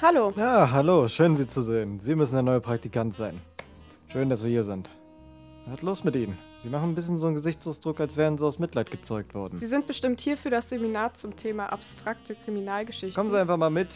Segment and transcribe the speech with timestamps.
[0.00, 0.32] Hallo.
[0.36, 1.98] Ja, hallo, schön Sie zu sehen.
[1.98, 3.40] Sie müssen der neue Praktikant sein.
[4.08, 4.90] Schön, dass Sie hier sind.
[5.66, 6.38] Was los mit Ihnen?
[6.62, 9.56] Sie machen ein bisschen so einen Gesichtsausdruck, als wären Sie aus Mitleid gezeugt worden.
[9.56, 13.14] Sie sind bestimmt hier für das Seminar zum Thema abstrakte Kriminalgeschichte.
[13.14, 13.88] Kommen Sie einfach mal mit.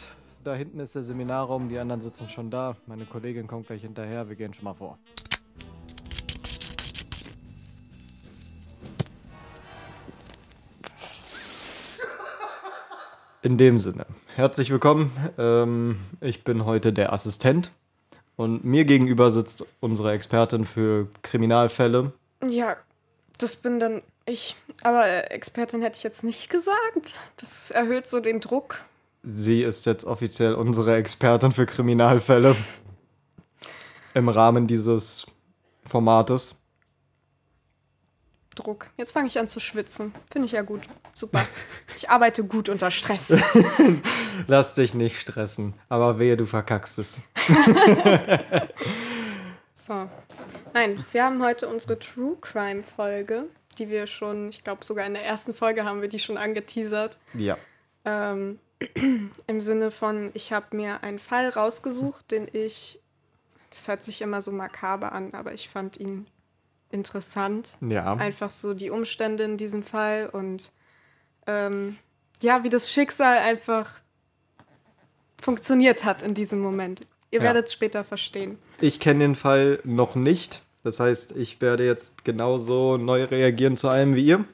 [0.43, 2.75] Da hinten ist der Seminarraum, die anderen sitzen schon da.
[2.85, 4.97] Meine Kollegin kommt gleich hinterher, wir gehen schon mal vor.
[13.41, 14.05] In dem Sinne,
[14.37, 15.11] herzlich willkommen.
[15.39, 17.71] Ähm, ich bin heute der Assistent
[18.35, 22.13] und mir gegenüber sitzt unsere Expertin für Kriminalfälle.
[22.47, 22.77] Ja,
[23.39, 24.55] das bin dann ich.
[24.83, 27.15] Aber äh, Expertin hätte ich jetzt nicht gesagt.
[27.37, 28.85] Das erhöht so den Druck.
[29.23, 32.55] Sie ist jetzt offiziell unsere Expertin für Kriminalfälle
[34.13, 35.25] im Rahmen dieses
[35.83, 36.61] Formates.
[38.57, 38.87] Druck.
[38.97, 40.13] Jetzt fange ich an zu schwitzen.
[40.31, 40.81] Finde ich ja gut.
[41.13, 41.45] Super.
[41.95, 43.35] Ich arbeite gut unter Stress.
[44.47, 47.17] Lass dich nicht stressen, aber wehe, du verkackst es.
[49.73, 50.09] So.
[50.73, 53.45] Nein, wir haben heute unsere True Crime Folge,
[53.77, 57.17] die wir schon, ich glaube sogar in der ersten Folge haben wir die schon angeteasert.
[57.33, 57.57] Ja.
[58.03, 58.59] Ähm,
[59.47, 62.99] Im Sinne von, ich habe mir einen Fall rausgesucht, den ich,
[63.69, 66.27] das hört sich immer so makaber an, aber ich fand ihn
[66.91, 67.77] interessant.
[67.81, 68.13] Ja.
[68.13, 70.71] Einfach so die Umstände in diesem Fall und
[71.45, 71.97] ähm,
[72.41, 73.89] ja, wie das Schicksal einfach
[75.41, 77.01] funktioniert hat in diesem Moment.
[77.31, 77.45] Ihr Ja.
[77.45, 78.57] werdet es später verstehen.
[78.79, 80.61] Ich kenne den Fall noch nicht.
[80.83, 84.45] Das heißt, ich werde jetzt genauso neu reagieren zu allem wie ihr.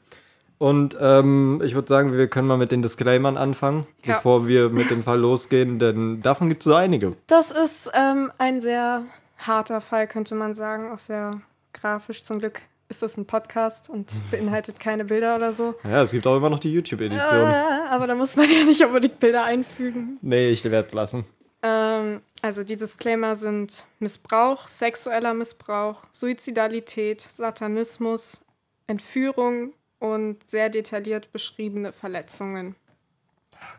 [0.57, 4.15] Und ähm, ich würde sagen, wir können mal mit den Disclaimern anfangen, Ja.
[4.15, 7.13] bevor wir mit dem Fall losgehen, denn davon gibt es so einige.
[7.27, 9.03] Das ist ähm, ein sehr
[9.39, 10.91] harter Fall, könnte man sagen.
[10.91, 11.41] Auch sehr
[11.83, 12.23] grafisch.
[12.23, 15.75] Zum Glück ist das ein Podcast und beinhaltet keine Bilder oder so.
[15.83, 17.49] Ja, es gibt auch immer noch die YouTube-Edition.
[17.49, 20.17] Äh, aber da muss man ja nicht unbedingt Bilder einfügen.
[20.21, 21.25] Nee, ich werde es lassen.
[21.61, 28.45] Ähm, also die Disclaimer sind Missbrauch, sexueller Missbrauch, Suizidalität, Satanismus,
[28.87, 32.75] Entführung und sehr detailliert beschriebene Verletzungen.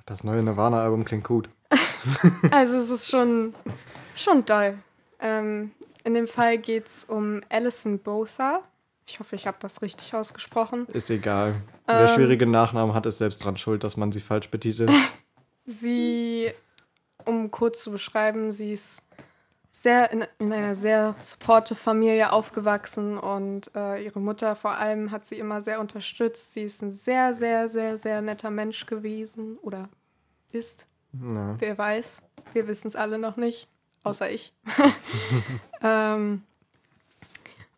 [0.05, 1.49] Das neue Nirvana-Album klingt gut.
[2.50, 3.55] Also es ist schon,
[4.15, 4.77] schon doll.
[5.21, 5.71] Ähm,
[6.05, 8.63] in dem Fall geht es um Alison Botha.
[9.07, 10.87] Ich hoffe, ich habe das richtig ausgesprochen.
[10.87, 11.57] Ist egal.
[11.87, 14.91] Wer schwierige Nachnamen hat, ist selbst dran schuld, dass man sie falsch betitelt.
[15.67, 16.53] Sie,
[17.25, 19.03] um kurz zu beschreiben, sie ist
[19.71, 25.25] sehr in, in einer sehr supportive Familie aufgewachsen und äh, ihre Mutter vor allem hat
[25.25, 26.53] sie immer sehr unterstützt.
[26.53, 29.89] Sie ist ein sehr, sehr, sehr, sehr netter Mensch gewesen oder
[30.53, 30.87] ist.
[31.13, 31.57] Ja.
[31.59, 32.23] Wer weiß.
[32.53, 33.69] Wir wissen es alle noch nicht,
[34.05, 34.53] außer ich.
[35.83, 36.43] ähm,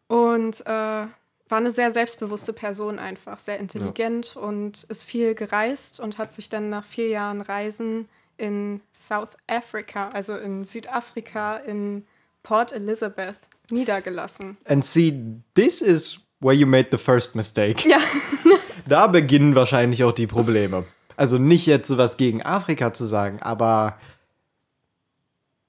[0.09, 1.07] und äh,
[1.49, 6.49] war eine sehr selbstbewusste Person einfach, sehr intelligent und ist viel gereist und hat sich
[6.49, 12.05] dann nach vier Jahren Reisen in South Africa, also in Südafrika, in
[12.43, 13.37] Port Elizabeth
[13.71, 14.57] niedergelassen.
[14.67, 15.19] And see,
[15.55, 17.89] this is where you made the first mistake.
[17.89, 17.99] Ja,
[18.89, 20.85] Da beginnen wahrscheinlich auch die Probleme.
[21.17, 23.99] Also nicht jetzt sowas gegen Afrika zu sagen, aber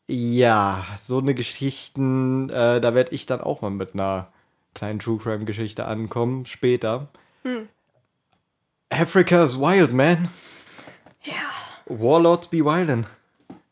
[0.08, 4.32] ja, so eine Geschichten, äh, da werde ich dann auch mal mit einer
[4.74, 7.08] kleinen True Crime Geschichte ankommen, später.
[8.90, 10.30] Africa is wild, man.
[11.24, 11.34] ja.
[11.86, 13.06] Warlords be wildin'.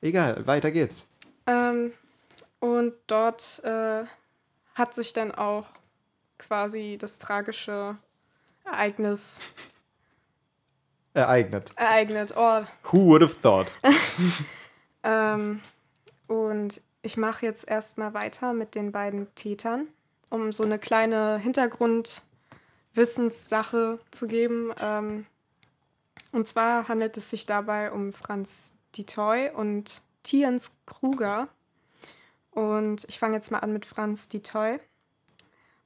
[0.02, 1.10] Egal, weiter geht's.
[1.48, 1.92] Ähm,
[2.60, 4.04] und dort äh,
[4.74, 5.66] hat sich dann auch
[6.38, 7.98] quasi das tragische
[8.66, 9.40] Ereignis
[11.14, 11.72] Ereignet.
[11.78, 12.34] ereignet.
[12.36, 13.74] Oh, Who would have thought?
[15.04, 15.62] ähm,
[16.28, 19.88] und ich mache jetzt erstmal weiter mit den beiden Tätern,
[20.30, 24.72] um so eine kleine Hintergrundwissenssache zu geben.
[24.82, 25.26] Ähm,
[26.32, 31.48] und zwar handelt es sich dabei um Franz Ditoy und Tiens Kruger.
[32.52, 34.80] Und ich fange jetzt mal an mit Franz Ditoy.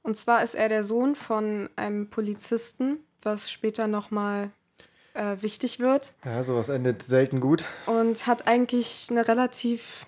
[0.02, 4.50] Und zwar ist er der Sohn von einem Polizisten, was später nochmal
[5.12, 7.64] äh, wichtig wird Ja, sowas endet selten gut.
[7.86, 10.06] und hat eigentlich eine relativ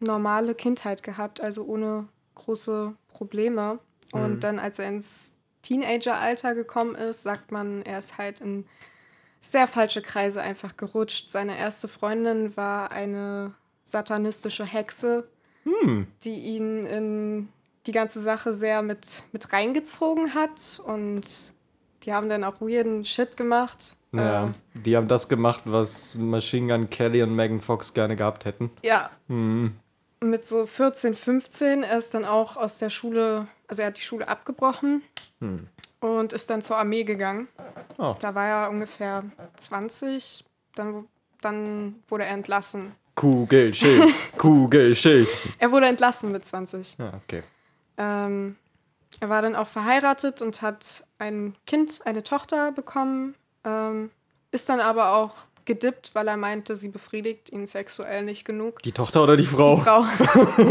[0.00, 3.78] normale Kindheit gehabt, also ohne große Probleme.
[4.12, 8.64] Und dann, als er ins Teenageralter gekommen ist, sagt man, er ist halt in
[9.40, 11.30] sehr falsche Kreise einfach gerutscht.
[11.30, 13.54] Seine erste Freundin war eine
[13.84, 15.28] satanistische Hexe,
[16.24, 17.48] die ihn in
[17.86, 20.80] die ganze Sache sehr mit, mit reingezogen hat.
[20.84, 21.22] Und
[22.02, 23.94] die haben dann auch weirden Shit gemacht.
[24.12, 28.44] Ja, Äh, die haben das gemacht, was Machine Gun Kelly und Megan Fox gerne gehabt
[28.44, 28.70] hätten.
[28.82, 29.10] Ja.
[30.22, 34.02] Mit so 14, 15, er ist dann auch aus der Schule, also er hat die
[34.02, 35.02] Schule abgebrochen
[36.00, 37.48] und ist dann zur Armee gegangen.
[37.96, 38.14] Oh.
[38.20, 39.24] Da war er ungefähr
[39.56, 40.44] 20,
[40.74, 41.06] dann,
[41.40, 42.92] dann wurde er entlassen.
[43.14, 45.28] Kugelschild, Kugelschild.
[45.58, 46.96] Er wurde entlassen mit 20.
[46.98, 47.42] Ja, okay.
[47.96, 48.56] Ähm,
[49.20, 53.34] er war dann auch verheiratet und hat ein Kind, eine Tochter bekommen,
[53.64, 54.10] ähm,
[54.52, 55.34] ist dann aber auch
[55.70, 58.82] gedippt, weil er meinte, sie befriedigt ihn sexuell nicht genug.
[58.82, 59.76] Die Tochter oder die Frau?
[59.76, 60.04] Die Frau.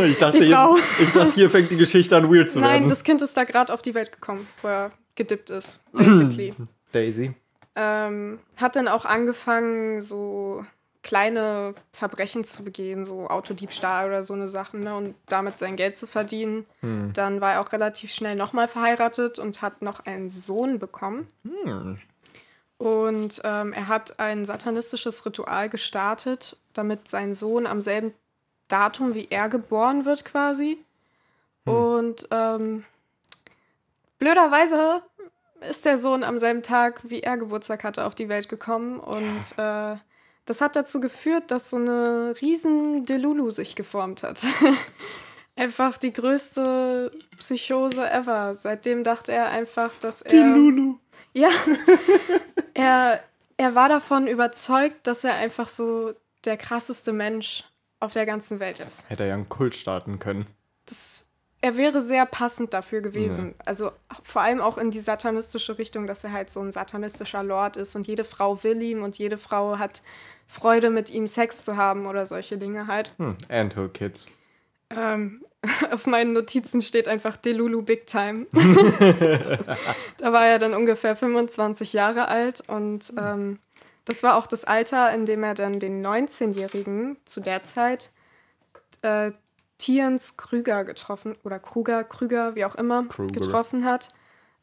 [0.04, 0.76] ich, dachte, Die Frau.
[0.76, 2.88] Hier, ich dachte, hier fängt die Geschichte an, weird zu Nein, werden.
[2.90, 6.54] das Kind ist da gerade auf die Welt gekommen, wo er gedippt ist, basically.
[6.92, 7.34] Daisy.
[7.78, 10.66] ähm, hat dann auch angefangen, so
[11.02, 15.98] kleine Verbrechen zu begehen, so Autodiebstahl oder so eine Sachen, ne, und damit sein Geld
[15.98, 16.66] zu verdienen.
[17.14, 21.28] Dann war er auch relativ schnell nochmal verheiratet und hat noch einen Sohn bekommen.
[22.80, 28.14] Und ähm, er hat ein satanistisches Ritual gestartet, damit sein Sohn am selben
[28.70, 30.78] Datum wie er geboren wird, quasi.
[31.66, 32.86] Und ähm,
[34.18, 35.04] blöderweise
[35.70, 39.00] ist der Sohn am selben Tag, wie er Geburtstag hatte, auf die Welt gekommen.
[39.00, 39.98] Und äh,
[40.46, 44.42] das hat dazu geführt, dass so eine riesen Delulu sich geformt hat.
[45.56, 48.56] einfach die größte Psychose ever.
[48.56, 50.48] Seitdem dachte er einfach, dass er.
[50.48, 50.96] Lulu.
[51.34, 51.50] Ja.
[52.74, 53.24] er,
[53.58, 56.14] er war davon überzeugt, dass er einfach so
[56.46, 57.64] der krasseste Mensch
[58.00, 59.10] auf der ganzen Welt ist.
[59.10, 60.48] Hätte er ja einen Kult starten können.
[60.86, 61.26] Das,
[61.62, 63.54] er wäre sehr passend dafür gewesen.
[63.66, 63.92] Also
[64.24, 67.96] vor allem auch in die satanistische Richtung, dass er halt so ein satanistischer Lord ist
[67.96, 70.02] und jede Frau will ihm und jede Frau hat
[70.48, 73.14] Freude mit ihm Sex zu haben oder solche Dinge halt.
[73.18, 74.28] Hm, Anthill Kids.
[74.90, 75.44] Ähm,
[75.92, 78.48] auf meinen Notizen steht einfach Delulu Big Time.
[80.18, 83.60] da war er dann ungefähr 25 Jahre alt und ähm,
[84.06, 88.12] das war auch das Alter, in dem er dann den 19-Jährigen zu der Zeit
[89.02, 89.32] äh,
[89.78, 93.32] Tiens Krüger getroffen oder Kruger, Krüger, wie auch immer, Kruger.
[93.32, 94.10] getroffen hat.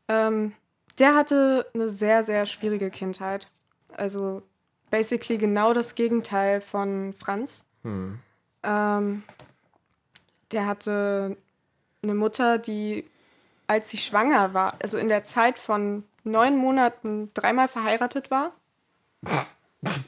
[0.09, 0.53] Ähm,
[0.99, 3.49] der hatte eine sehr, sehr schwierige Kindheit.
[3.93, 4.43] Also
[4.91, 7.67] basically genau das Gegenteil von Franz.
[8.63, 9.23] Ähm,
[10.53, 11.37] der hatte
[12.03, 13.05] eine Mutter, die,
[13.67, 18.53] als sie schwanger war, also in der Zeit von neun Monaten dreimal verheiratet war,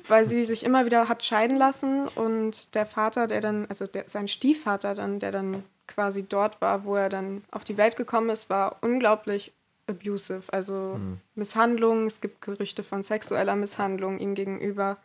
[0.07, 4.09] weil sie sich immer wieder hat scheiden lassen und der Vater, der dann, also der,
[4.09, 8.31] sein Stiefvater dann, der dann quasi dort war, wo er dann auf die Welt gekommen
[8.31, 9.53] ist, war unglaublich
[9.89, 11.01] abusive, also
[11.35, 14.99] Misshandlung, es gibt Gerüchte von sexueller Misshandlung ihm gegenüber.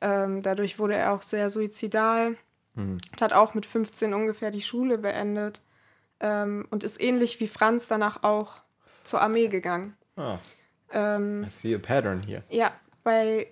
[0.00, 2.36] Ähm, dadurch wurde er auch sehr suizidal
[2.80, 5.62] und hat auch mit 15 ungefähr die Schule beendet
[6.20, 8.62] ähm, und ist ähnlich wie Franz danach auch
[9.04, 9.96] zur Armee gegangen.
[10.16, 10.38] Ah,
[10.92, 12.42] Ähm, I see a pattern hier.
[12.50, 12.72] ja,
[13.04, 13.46] bei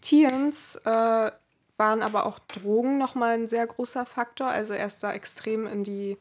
[0.00, 1.30] Tiens äh,
[1.76, 4.48] waren aber auch Drogen nochmal ein sehr großer Faktor.
[4.48, 6.16] Also er ist da extrem in die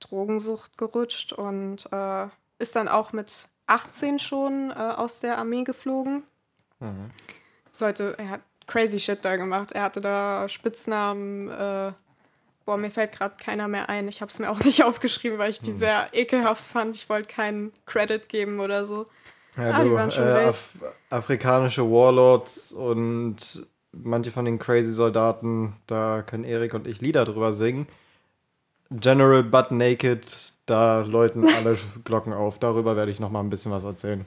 [0.00, 2.26] Drogensucht gerutscht und äh,
[2.58, 6.24] ist dann auch mit 18 schon äh, aus der Armee geflogen.
[7.70, 9.72] Sollte, er hat crazy shit da gemacht.
[9.72, 11.48] Er hatte da Spitznamen.
[11.50, 11.92] Äh,
[12.64, 14.08] boah, mir fällt gerade keiner mehr ein.
[14.08, 16.96] Ich habe es mir auch nicht aufgeschrieben, weil ich die sehr ekelhaft fand.
[16.96, 19.06] Ich wollte keinen Credit geben oder so.
[19.56, 20.46] Ja, Ah, du, äh.
[20.46, 20.70] Af
[21.10, 27.52] afrikanische Warlords und manche von den crazy Soldaten, da können Erik und ich Lieder drüber
[27.52, 27.86] singen.
[28.90, 32.58] General Butt Naked, da läuten alle Glocken auf.
[32.58, 34.26] Darüber werde ich noch mal ein bisschen was erzählen.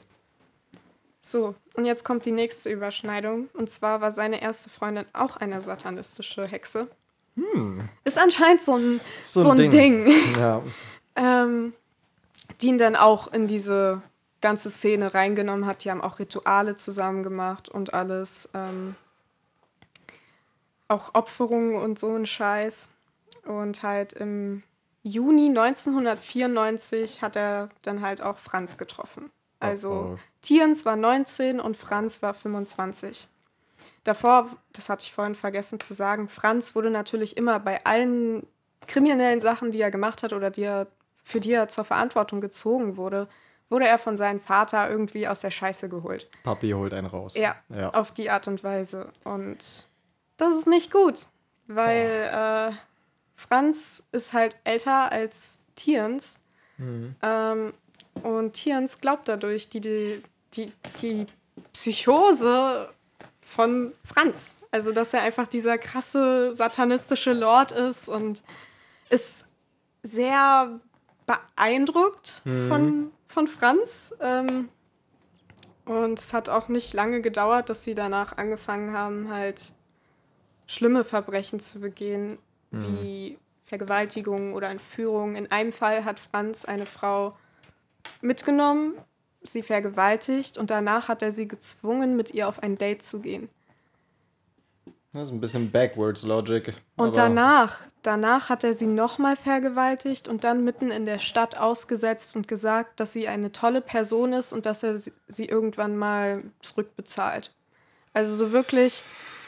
[1.27, 3.49] So, und jetzt kommt die nächste Überschneidung.
[3.53, 6.87] Und zwar war seine erste Freundin auch eine satanistische Hexe.
[8.03, 10.61] Ist anscheinend so ein, so ein, Ding, Ja,
[11.15, 11.73] ähm,
[12.61, 14.03] die ihn dann auch in diese
[14.39, 15.83] ganze Szene reingenommen hat.
[15.83, 18.51] Die haben auch Rituale zusammen gemacht und alles.
[18.53, 18.95] Ähm,
[20.87, 22.89] auch Opferungen und so ein Scheiß.
[23.45, 24.61] Und halt im
[25.01, 29.31] Juni 1994 hat er dann halt auch Franz getroffen.
[29.59, 30.19] Also Oh, oh.
[30.45, 33.27] Tiens war 19 und Franz war 25.
[34.03, 38.45] Davor, das hatte ich vorhin vergessen zu sagen, Franz wurde natürlich immer bei allen
[38.85, 40.87] kriminellen Sachen, die er gemacht hat oder die er,
[41.23, 43.27] für die er zur Verantwortung gezogen wurde,
[43.69, 46.29] wurde er von seinem Vater irgendwie aus der Scheiße geholt.
[46.43, 47.33] Papi holt einen raus.
[47.35, 47.89] Ja, Ja.
[47.95, 49.09] auf die Art und Weise.
[49.23, 49.87] Und
[50.37, 51.25] das ist nicht gut,
[51.65, 52.75] weil äh,
[53.35, 56.39] Franz ist halt älter als Tiens.
[56.77, 57.73] Ähm,
[58.21, 60.23] und Tiens glaubt dadurch die, die,
[60.57, 60.71] die,
[61.01, 61.25] die
[61.73, 62.89] Psychose
[63.41, 64.57] von Franz.
[64.71, 68.43] Also, dass er einfach dieser krasse satanistische Lord ist und
[69.09, 69.47] ist
[70.03, 70.79] sehr
[71.25, 74.13] beeindruckt von, von Franz.
[74.19, 74.69] Ähm,
[75.85, 79.73] und es hat auch nicht lange gedauert, dass sie danach angefangen haben, halt
[80.67, 82.39] schlimme Verbrechen zu begehen,
[82.71, 85.35] wie Vergewaltigung oder Entführung.
[85.35, 87.37] In einem Fall hat Franz eine Frau
[88.21, 88.93] mitgenommen,
[89.45, 93.49] sie vergewaltigt und danach hat er sie gezwungen, mit ihr auf ein Date zu gehen.
[95.15, 96.73] Das ist ein bisschen backwards Logic.
[96.97, 102.35] Und danach, danach hat er sie nochmal vergewaltigt und dann mitten in der Stadt ausgesetzt
[102.35, 107.53] und gesagt, dass sie eine tolle Person ist und dass er sie irgendwann mal zurückbezahlt.
[108.11, 109.03] Also so wirklich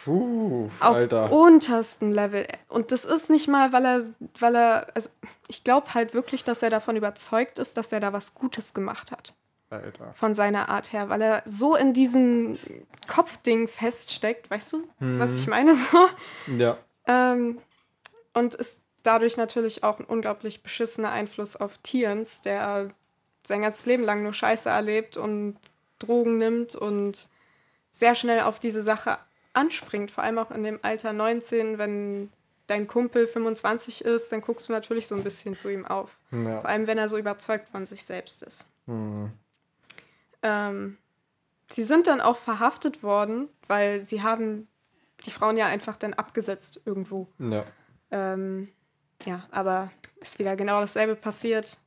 [0.06, 1.34] Puh, auf Alter.
[1.34, 2.48] untersten Level.
[2.70, 4.04] Und das ist nicht mal, weil er,
[4.40, 5.10] weil er, also
[5.50, 9.12] ich glaube halt wirklich, dass er davon überzeugt ist, dass er da was Gutes gemacht
[9.12, 9.34] hat.
[9.70, 10.14] Alter.
[10.14, 12.58] Von seiner Art her, weil er so in diesem
[13.08, 16.08] Kopfding feststeckt, weißt du, was ich meine so?
[16.58, 16.78] Ja.
[17.06, 17.60] Ähm,
[18.34, 22.92] und ist dadurch natürlich auch ein unglaublich beschissener Einfluss auf Tiens, der
[23.46, 25.58] sein ganzes Leben lang nur Scheiße erlebt und
[26.00, 27.28] Drogen nimmt und
[27.92, 29.18] sehr schnell auf diese Sache
[29.54, 32.32] anspringt, vor allem auch in dem Alter 19, wenn
[32.68, 36.20] dein Kumpel 25 ist, dann guckst du natürlich so ein bisschen zu ihm auf.
[36.32, 36.62] Ja.
[36.62, 38.70] Vor allem, wenn er so überzeugt von sich selbst ist.
[38.86, 39.32] Hm.
[40.42, 40.98] Ähm,
[41.70, 44.68] sie sind dann auch verhaftet worden, weil sie haben
[45.26, 47.28] die Frauen ja einfach dann abgesetzt irgendwo.
[47.40, 47.66] Ja.
[48.12, 48.70] Ähm,
[49.26, 51.78] ja, aber ist wieder genau dasselbe passiert.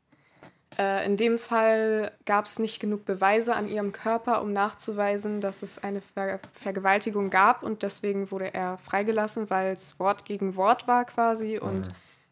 [0.78, 5.62] Äh, in dem Fall gab es nicht genug Beweise an ihrem Körper, um nachzuweisen, dass
[5.62, 10.86] es eine Ver Vergewaltigung gab und deswegen wurde er freigelassen, weil es Wort gegen Wort
[10.86, 11.88] war quasi und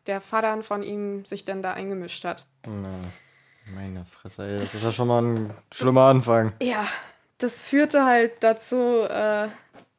[0.07, 2.47] der Vater von ihm sich dann da eingemischt hat.
[2.67, 2.91] Na,
[3.75, 4.59] meine Fresse, ey.
[4.59, 6.53] Das ist ja schon mal ein schlimmer Anfang.
[6.61, 6.87] Ja,
[7.39, 9.49] das führte halt dazu, äh,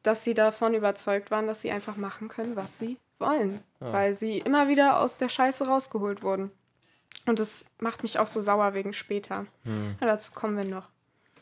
[0.02, 3.62] dass sie davon überzeugt waren, dass sie einfach machen können, was sie wollen.
[3.80, 6.50] Weil sie immer wieder aus der Scheiße rausgeholt wurden.
[7.26, 9.46] Und das macht mich auch so sauer wegen später.
[9.64, 10.88] Ja, dazu kommen wir noch.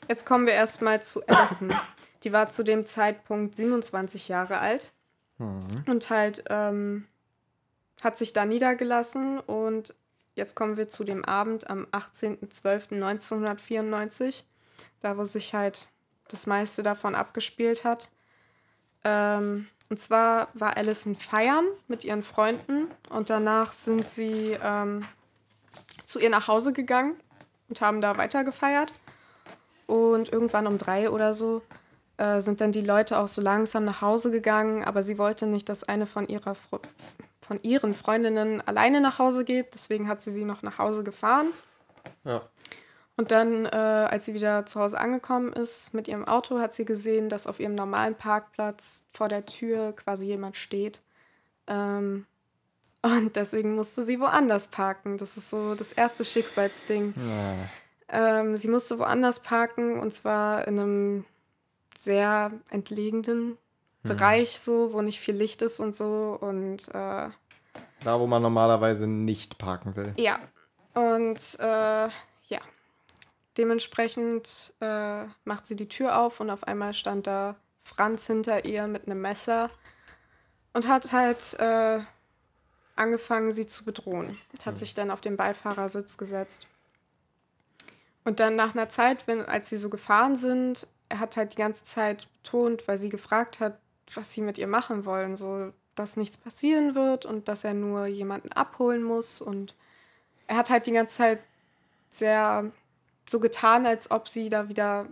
[0.08, 1.72] Jetzt kommen wir erstmal zu Alison.
[2.24, 4.90] Die war zu dem Zeitpunkt 27 Jahre alt
[5.38, 7.06] und halt ähm,
[8.02, 9.38] hat sich da niedergelassen.
[9.38, 9.94] Und
[10.38, 14.44] jetzt kommen wir zu dem Abend am 18.12.1994,
[15.02, 15.88] da wo sich halt
[16.28, 18.08] das meiste davon abgespielt hat.
[19.04, 25.04] Ähm, und zwar war Alison feiern mit ihren Freunden und danach sind sie ähm,
[26.04, 27.16] zu ihr nach Hause gegangen
[27.68, 28.92] und haben da weiter gefeiert.
[29.86, 31.62] Und irgendwann um drei oder so
[32.18, 35.68] äh, sind dann die Leute auch so langsam nach Hause gegangen, aber sie wollte nicht,
[35.68, 36.80] dass eine von, ihrer Fre
[37.48, 39.72] von ihren Freundinnen alleine nach Hause geht.
[39.72, 41.46] Deswegen hat sie sie noch nach Hause gefahren.
[42.24, 42.42] Ja.
[43.16, 46.84] Und dann, äh, als sie wieder zu Hause angekommen ist mit ihrem Auto, hat sie
[46.84, 51.00] gesehen, dass auf ihrem normalen Parkplatz vor der Tür quasi jemand steht.
[51.66, 52.26] Ähm,
[53.00, 55.16] und deswegen musste sie woanders parken.
[55.16, 57.14] Das ist so das erste Schicksalsding.
[57.16, 57.54] Ja.
[58.10, 61.24] Ähm, sie musste woanders parken und zwar in einem
[61.96, 63.56] sehr entlegenen
[64.02, 66.38] Bereich, so, wo nicht viel Licht ist und so.
[66.40, 67.30] Und äh,
[68.04, 70.12] Da, wo man normalerweise nicht parken will.
[70.16, 70.38] ja.
[70.94, 72.60] Und äh, ja.
[73.56, 78.86] Dementsprechend äh, macht sie die Tür auf und auf einmal stand da Franz hinter ihr
[78.86, 79.68] mit einem Messer
[80.72, 82.00] und hat halt äh,
[82.96, 84.38] angefangen, sie zu bedrohen.
[84.52, 86.66] Und hat sich dann auf den Beifahrersitz gesetzt.
[88.24, 91.56] Und dann nach einer Zeit, wenn, als sie so gefahren sind, er hat halt die
[91.58, 93.78] ganze Zeit betont, weil sie gefragt hat,
[94.14, 98.06] was sie mit ihr machen wollen, so dass nichts passieren wird und dass er nur
[98.06, 99.40] jemanden abholen muss.
[99.40, 99.74] Und
[100.46, 101.40] er hat halt die ganze Zeit
[102.10, 102.70] sehr
[103.28, 105.06] so getan, als ob sie da wieder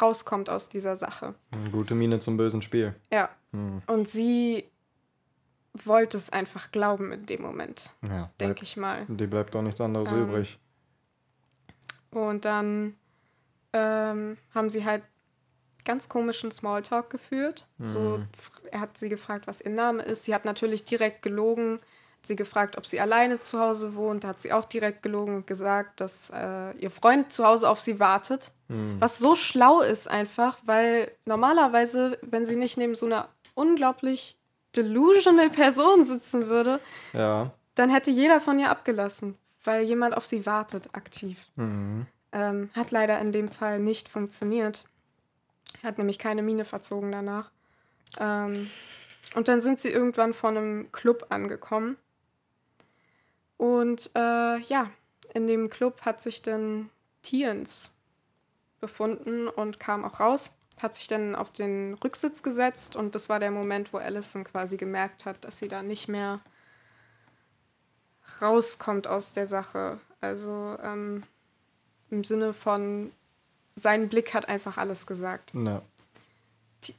[0.00, 1.34] rauskommt aus dieser Sache.
[1.72, 2.94] Gute Miene zum bösen Spiel.
[3.12, 3.28] Ja.
[3.52, 4.64] Und sie
[5.74, 8.30] wollte es einfach glauben in dem Moment, Ja.
[8.40, 9.06] denke ich mal.
[9.08, 10.58] Die bleibt auch nichts anderes Ähm, übrig.
[12.10, 12.94] Und dann
[13.72, 15.02] ähm, haben sie halt
[15.88, 17.66] ganz komischen Smalltalk geführt.
[17.80, 18.20] So,
[18.70, 20.24] er hat sie gefragt, was ihr Name ist.
[20.24, 21.78] Sie hat natürlich direkt gelogen.
[22.22, 24.22] Sie gefragt, ob sie alleine zu Hause wohnt.
[24.22, 27.80] Da hat sie auch direkt gelogen und gesagt, dass äh, ihr Freund zu Hause auf
[27.80, 28.52] sie wartet.
[29.00, 34.36] Was so schlau ist einfach, weil normalerweise, wenn sie nicht neben so einer unglaublich
[34.76, 36.78] delusional Person sitzen würde,
[37.14, 37.50] Ja.
[37.76, 41.46] dann hätte jeder von ihr abgelassen, weil jemand auf sie wartet, aktiv.
[41.56, 42.06] Mhm.
[42.32, 44.84] Ähm, hat leider in dem Fall nicht funktioniert.
[45.82, 47.50] Er hat nämlich keine Miene verzogen danach.
[48.18, 48.68] Ähm,
[49.34, 51.96] und dann sind sie irgendwann vor einem Club angekommen.
[53.56, 54.90] Und äh, ja,
[55.34, 56.90] in dem Club hat sich dann
[57.22, 57.92] Tiens
[58.80, 60.56] befunden und kam auch raus.
[60.80, 64.76] Hat sich dann auf den Rücksitz gesetzt und das war der Moment, wo Allison quasi
[64.76, 66.40] gemerkt hat, dass sie da nicht mehr
[68.40, 70.00] rauskommt aus der Sache.
[70.20, 71.24] Also ähm,
[72.10, 73.12] im Sinne von,
[73.78, 75.52] sein Blick hat einfach alles gesagt.
[75.54, 75.82] Ja.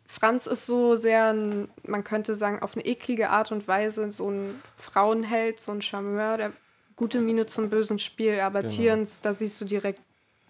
[0.08, 4.30] Franz ist so sehr, ein, man könnte sagen, auf eine eklige Art und Weise so
[4.30, 6.52] ein Frauenheld, so ein Charmeur, der
[6.96, 8.74] gute Miene zum bösen Spiel, aber Genau.
[8.74, 10.02] Tierens, da siehst du direkt,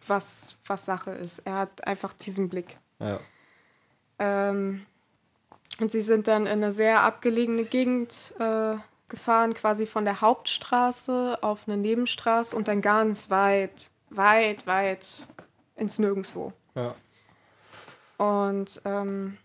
[0.08, 1.40] was, was Sache ist.
[1.40, 2.78] Er hat einfach diesen Blick.
[3.00, 3.20] Ja.
[4.18, 4.86] Ähm,
[5.80, 8.76] Und sie sind dann in eine sehr abgelegene Gegend äh,
[9.08, 15.28] gefahren, quasi von der Hauptstraße auf eine Nebenstraße und dann ganz weit, weit, weit
[15.80, 16.54] ins Nirgendwo.
[16.76, 16.94] Ja.
[18.18, 19.38] Und ähm,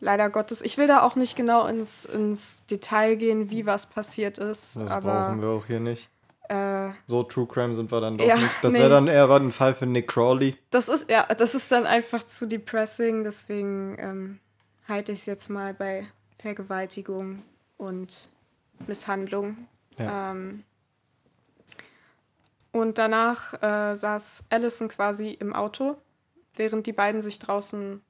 [0.00, 4.38] leider Gottes, ich will da auch nicht genau ins, ins Detail gehen, wie was passiert
[4.38, 4.76] ist.
[4.76, 6.08] Das aber brauchen wir auch hier nicht.
[6.48, 8.50] äh, So True Crime sind wir dann doch Ja, nicht.
[8.62, 8.78] Das nee.
[8.78, 10.56] wäre dann eher ein Fall für Nick Crawley.
[10.70, 14.38] das ist ja, das ist dann einfach zu depressing, deswegen ähm,
[14.86, 16.06] halte ich es jetzt mal bei
[16.38, 17.42] Vergewaltigung
[17.76, 18.28] und
[18.86, 19.66] Misshandlung.
[19.98, 20.30] Ja.
[20.30, 20.62] Ähm,
[22.72, 25.96] und danach äh, saß Allison quasi im Auto,
[26.54, 28.02] während die beiden sich draußen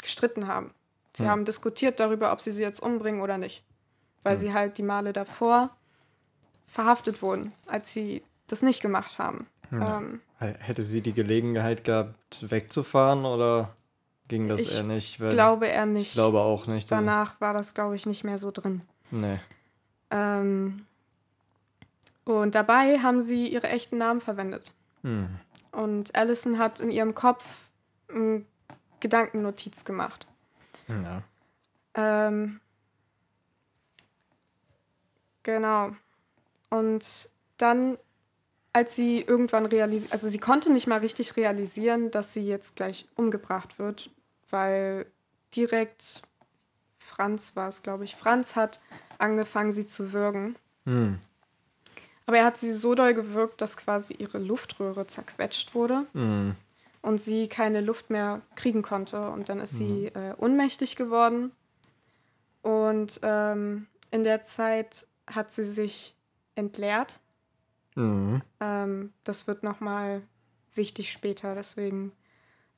[0.00, 0.72] gestritten haben.
[1.16, 1.30] Sie Hm.
[1.30, 3.64] haben diskutiert darüber, ob sie sie jetzt umbringen oder nicht.
[4.22, 4.40] Weil Hm.
[4.40, 5.70] sie halt die Male davor
[6.66, 9.46] verhaftet wurden, als sie das nicht gemacht haben.
[9.70, 9.98] Ja.
[9.98, 13.74] Ähm, H- Hätte sie die Gelegenheit gehabt, wegzufahren oder
[14.28, 15.20] ging das Ich eher nicht?
[15.20, 16.08] Weil glaube er nicht.
[16.08, 16.90] Ich glaube auch nicht.
[16.92, 18.82] Danach war das, glaube ich, nicht mehr so drin.
[19.10, 19.40] Nee.
[20.10, 20.85] Ähm,
[22.26, 24.72] und dabei haben sie ihre echten Namen verwendet.
[25.02, 25.28] Hm.
[25.70, 27.70] Und Allison hat in ihrem Kopf
[28.08, 28.44] eine
[28.98, 30.26] Gedankennotiz gemacht.
[30.88, 31.22] Ja.
[31.94, 32.60] Ähm,
[35.44, 35.92] genau.
[36.68, 37.96] Und dann,
[38.72, 43.06] als sie irgendwann realisiert, also sie konnte nicht mal richtig realisieren, dass sie jetzt gleich
[43.14, 44.10] umgebracht wird,
[44.50, 45.06] weil
[45.54, 46.22] direkt
[46.98, 48.16] Franz war es, glaube ich.
[48.16, 48.80] Franz hat
[49.18, 50.56] angefangen, sie zu würgen.
[50.86, 51.20] Hm.
[52.26, 56.54] Aber er hat sie so doll gewürgt, dass quasi ihre Luftröhre zerquetscht wurde Hm.
[57.02, 59.30] und sie keine Luft mehr kriegen konnte.
[59.30, 61.52] Und dann ist sie äh, ohnmächtig geworden.
[62.62, 66.16] Und ähm, in der Zeit hat sie sich
[66.56, 67.20] entleert.
[67.94, 68.42] Hm.
[68.60, 70.22] Ähm, das wird nochmal
[70.74, 71.54] wichtig später.
[71.54, 72.10] Deswegen,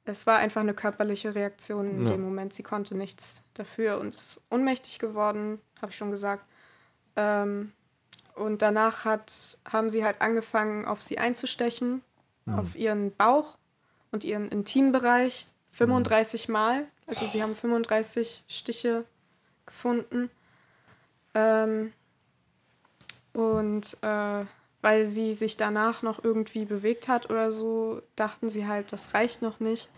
[0.04, 2.08] es war einfach eine körperliche Reaktion in Ja.
[2.12, 2.52] dem Moment.
[2.52, 6.44] Sie konnte nichts dafür und ist ohnmächtig geworden, habe ich schon gesagt.
[7.16, 7.72] Ähm,
[8.38, 12.03] und danach hat, haben sie halt angefangen, auf sie einzustechen,
[12.46, 13.59] auf ihren Bauch
[14.11, 16.87] und ihren Intimbereich 35 Mal.
[17.07, 19.05] Also sie haben 35 Stiche
[19.66, 20.31] gefunden.
[21.35, 21.92] Ähm,
[23.35, 24.44] und äh,
[24.81, 29.42] weil sie sich danach noch irgendwie bewegt hat oder so, dachten sie halt, das reicht
[29.42, 29.90] noch nicht.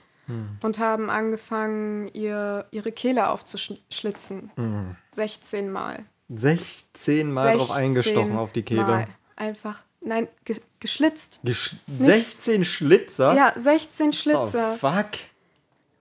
[0.63, 4.53] Und haben angefangen, ihr, ihre Kehle aufzuschlitzen.
[4.55, 4.97] Hm.
[5.11, 6.05] 16 Mal.
[6.35, 8.83] 16 Mal drauf 16 eingestochen auf die Kehle.
[8.85, 9.07] Mal.
[9.37, 11.41] Einfach, nein, ge geschlitzt.
[11.45, 13.35] Gesch 16 Schlitzer?
[13.35, 14.77] Ja, 16 Oh, Schlitzer.
[14.79, 15.07] fuck.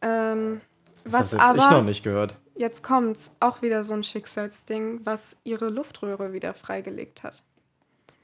[0.01, 0.61] ähm,
[1.03, 2.35] Das was hab jetzt ich noch aber, nicht gehört.
[2.55, 7.43] jetzt kommt's, auch wieder so ein Schicksalsding, was ihre Luftröhre wieder freigelegt hat.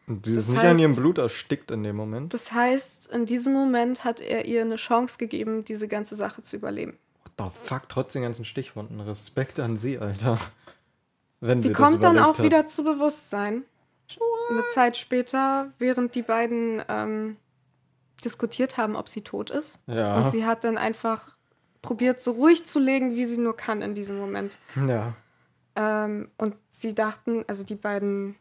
[0.08, 2.34] Und sie ist das nicht an heißt- ihrem Blut erstickt in dem Moment.
[2.34, 6.58] Das heißt, in diesem Moment hat er ihr eine Chance gegeben, diese ganze Sache zu
[6.58, 6.98] überleben.
[7.38, 9.02] What the fuck, trotz den ganzen Stichwunden.
[9.02, 10.38] Respekt an sie, Alter.
[11.48, 12.44] Wenn Sie kommt dann auch hat.
[12.46, 13.64] wieder zu Bewusstsein.
[14.52, 17.38] Eine Zeit später, während die beiden ähm,
[18.24, 19.80] diskutiert haben, ob sie tot ist.
[19.88, 20.18] Ja.
[20.18, 21.36] Und sie hat dann einfach
[21.82, 24.58] probiert, so ruhig zu legen, wie sie nur kann in diesem Moment.
[24.88, 25.14] Ja.
[25.76, 28.36] Ähm, und sie dachten, also die beiden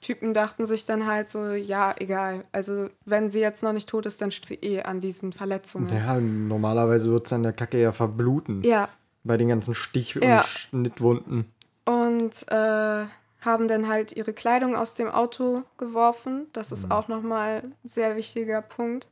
[0.00, 2.44] Typen dachten sich dann halt so, ja, egal.
[2.52, 5.92] Also wenn sie jetzt noch nicht tot ist, dann stirbt sie eh an diesen Verletzungen.
[5.94, 8.62] Ja, normalerweise wird es an der Kacke ja verbluten.
[8.64, 8.88] Ja,
[9.24, 10.42] Bei den ganzen Stich- und Ja.
[10.42, 11.52] Schnittwunden.
[11.90, 13.06] Und äh,
[13.40, 16.46] haben dann halt ihre Kleidung aus dem Auto geworfen.
[16.52, 19.08] Das ist auch nochmal ein sehr wichtiger Punkt.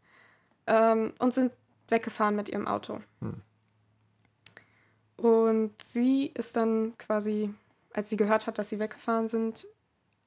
[0.66, 1.52] Ähm, und sind
[1.88, 3.00] weggefahren mit ihrem Auto.
[5.16, 7.50] Und sie ist dann quasi,
[7.94, 9.66] als sie gehört hat, dass sie weggefahren sind,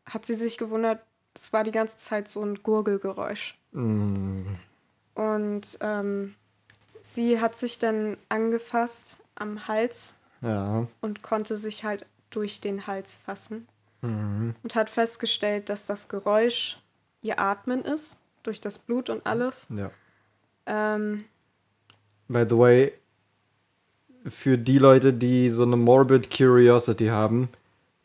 [0.06, 1.04] hat sie sich gewundert,
[1.36, 3.58] es war die ganze Zeit so ein Gurgelgeräusch.
[3.72, 4.56] Mm.
[5.14, 6.36] Und ähm,
[7.04, 10.88] sie hat sich dann angefasst am Hals Ja.
[11.02, 13.68] und konnte sich halt durch den Hals fassen
[14.02, 14.56] Mhm.
[14.64, 16.80] und hat festgestellt, dass das Geräusch
[17.22, 19.68] ihr Atmen ist, durch das Blut und alles.
[19.70, 19.92] Ja.
[20.66, 21.26] Ähm,
[22.28, 22.94] By the way,
[24.28, 27.50] für die Leute, die so eine morbid Curiosity haben,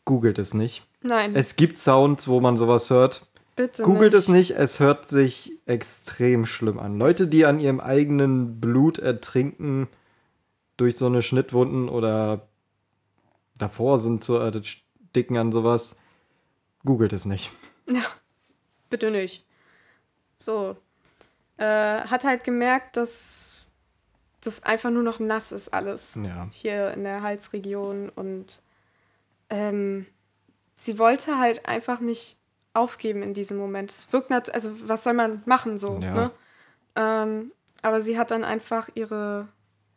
[0.05, 0.85] googelt es nicht.
[1.01, 3.25] nein, Es gibt Sounds, wo man sowas hört.
[3.55, 4.19] bitte Googelt nicht.
[4.23, 6.99] es nicht, es hört sich extrem schlimm an.
[6.99, 9.87] Leute, die an ihrem eigenen Blut ertrinken
[10.75, 12.47] durch so eine Schnittwunden oder
[13.57, 14.61] davor sind so äh,
[15.15, 15.99] dicken an sowas,
[16.85, 17.51] googelt es nicht.
[17.89, 18.03] Ja,
[18.89, 19.45] bitte nicht.
[20.37, 20.75] So.
[21.57, 21.65] Äh,
[22.01, 23.71] hat halt gemerkt, dass
[24.41, 26.17] das einfach nur noch nass ist alles.
[26.23, 26.47] Ja.
[26.51, 28.09] Hier in der Halsregion.
[28.09, 28.61] Und
[29.49, 30.05] ähm,
[30.75, 32.37] sie wollte halt einfach nicht
[32.73, 33.89] aufgeben in diesem Moment.
[33.91, 36.13] Es wirkt nat also was soll man machen so, Ja.
[36.13, 36.31] ne?
[36.95, 39.47] Ähm, aber sie hat dann einfach ihre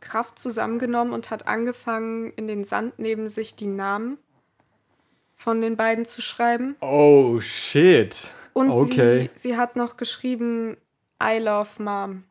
[0.01, 4.19] Kraft zusammengenommen und hat angefangen, in den Sand neben sich die Namen
[5.37, 6.77] von den beiden zu schreiben.
[6.81, 8.33] Oh, shit.
[8.53, 9.31] Und okay.
[9.35, 10.77] sie, sie hat noch geschrieben,
[11.23, 12.25] I love mom.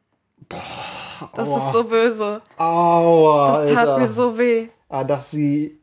[1.36, 2.42] das ist so böse.
[2.58, 3.48] Aua.
[3.52, 3.98] Das tat Alter.
[4.00, 4.70] mir so weh.
[4.90, 5.80] Ah, dass sie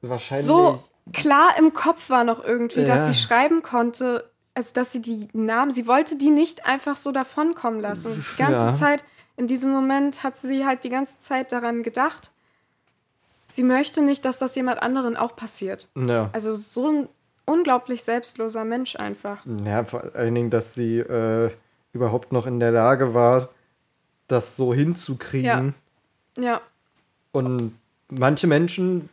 [0.00, 0.46] wahrscheinlich.
[0.46, 3.12] So klar im Kopf war noch irgendwie, dass Ja.
[3.12, 7.80] sie schreiben konnte, also dass sie die Namen, sie wollte die nicht einfach so davonkommen
[7.80, 8.24] lassen.
[8.32, 8.74] Die ganze Ja.
[8.74, 9.04] Zeit,
[9.36, 12.30] in diesem Moment hat sie halt die ganze Zeit daran gedacht,
[13.46, 15.88] sie möchte nicht, dass das jemand anderen auch passiert.
[15.94, 16.30] Ja.
[16.32, 17.08] Also so ein
[17.44, 19.44] unglaublich selbstloser Mensch einfach.
[19.64, 21.50] Ja, vor allen Dingen, dass sie äh,
[21.92, 23.48] überhaupt noch in der Lage war,
[24.28, 25.74] das so hinzukriegen.
[26.38, 26.60] Ja,
[27.32, 29.08] Und manche Menschen,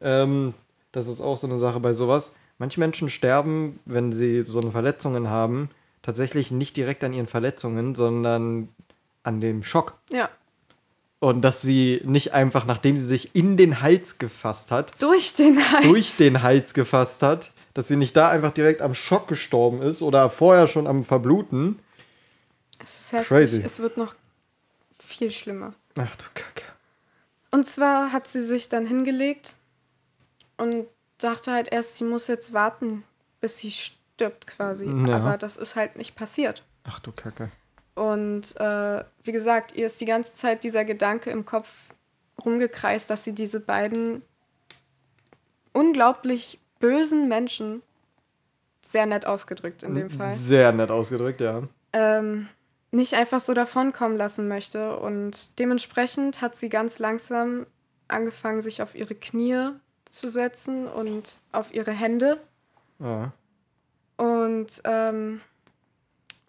[0.00, 0.54] ähm,
[0.92, 4.70] das ist auch so eine Sache bei sowas, manche Menschen sterben, wenn sie so eine
[4.70, 5.70] Verletzungen haben,
[6.02, 8.68] tatsächlich nicht direkt an ihren Verletzungen, sondern
[9.22, 9.98] an dem Schock.
[10.10, 10.28] ja.
[11.20, 15.58] Und dass sie nicht einfach, nachdem sie sich in den Hals gefasst hat, Durch den
[15.72, 15.84] Hals.
[15.84, 20.00] durch den Hals gefasst hat, dass sie nicht da einfach direkt am Schock gestorben ist
[20.00, 21.80] oder vorher schon am Verbluten.
[22.78, 23.28] Es ist heftig.
[23.28, 23.62] Crazy.
[23.64, 24.14] Es wird noch
[25.00, 25.74] viel schlimmer.
[25.96, 26.62] Ach du Kacke.
[27.50, 29.56] Und zwar hat sie sich dann hingelegt
[30.56, 30.86] und
[31.18, 33.02] dachte halt erst, sie muss jetzt warten,
[33.40, 34.84] bis sie stirbt quasi.
[34.86, 35.16] Ja.
[35.16, 36.62] Aber das ist halt nicht passiert.
[36.84, 37.50] Ach du Kacke.
[37.98, 41.68] Und äh, wie gesagt, ihr ist die ganze Zeit dieser Gedanke im Kopf
[42.44, 44.22] rumgekreist, dass sie diese beiden
[45.72, 47.82] unglaublich bösen Menschen,
[48.82, 51.64] sehr nett ausgedrückt in dem Fall, Sehr nett ausgedrückt, ja.
[51.92, 52.48] ähm,
[52.90, 54.96] nicht einfach so davonkommen lassen möchte.
[54.96, 57.66] Und dementsprechend hat sie ganz langsam
[58.06, 59.72] angefangen, sich auf ihre Knie
[60.08, 62.38] zu setzen und auf ihre Hände.
[63.00, 63.32] ja.
[64.16, 65.42] Und ähm,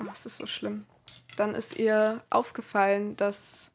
[0.01, 0.85] oh, es ist so schlimm.
[1.39, 3.71] Dann ist ihr aufgefallen, dass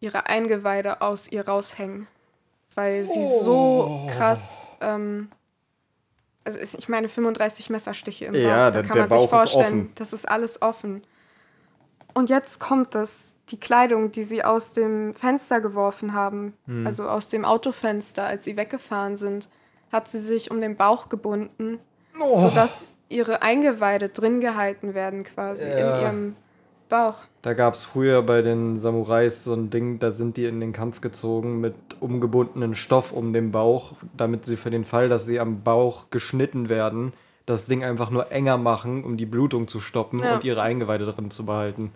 [0.00, 2.06] ihre Eingeweide aus ihr raushängen,
[2.74, 5.30] weil sie so krass, ähm,
[6.44, 10.12] also ich meine 35 Messerstiche im Bauch, Ja, da der- kann man sich vorstellen, das
[10.12, 11.02] ist alles offen.
[12.12, 16.86] Und jetzt kommt es, die Kleidung, die sie aus dem Fenster geworfen haben, Hm.
[16.86, 19.48] also aus dem Autofenster, als sie weggefahren sind,
[19.90, 21.80] hat sie sich um den Bauch gebunden,
[22.20, 22.42] Oh.
[22.42, 25.70] sodass ihre Eingeweide drin gehalten werden quasi Ja.
[25.96, 26.36] in ihrem
[26.88, 27.16] Bauch.
[27.42, 30.72] Da gab es früher bei den Samurais so ein Ding, da sind die in den
[30.72, 35.38] Kampf gezogen mit umgebundenen Stoff um den Bauch, damit sie für den Fall, dass sie
[35.40, 37.12] am Bauch geschnitten werden,
[37.46, 40.34] das Ding einfach nur enger machen, um die Blutung zu stoppen Ja.
[40.34, 41.92] und ihre Eingeweide drin zu behalten.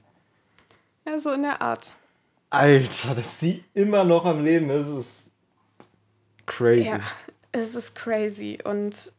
[1.06, 1.92] Ja, so in der Art.
[2.50, 5.30] Alter, dass sie immer noch am Leben ist, ist
[6.46, 6.88] crazy.
[6.88, 7.00] Ja,
[7.50, 8.58] es ist crazy.
[8.64, 9.12] Und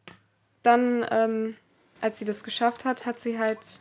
[0.62, 1.56] dann, ähm,
[2.00, 3.80] als sie das geschafft hat, hat sie halt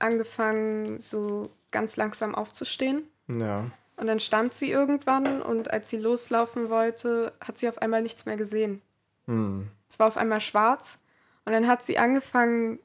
[0.00, 3.02] angefangen, so ganz langsam aufzustehen.
[3.28, 3.70] Ja.
[3.96, 8.26] Und dann stand sie irgendwann und als sie loslaufen wollte, hat sie auf einmal nichts
[8.26, 8.80] mehr gesehen.
[9.26, 9.68] Hm.
[9.90, 10.98] Es war auf einmal schwarz
[11.44, 12.78] und dann hat sie angefangen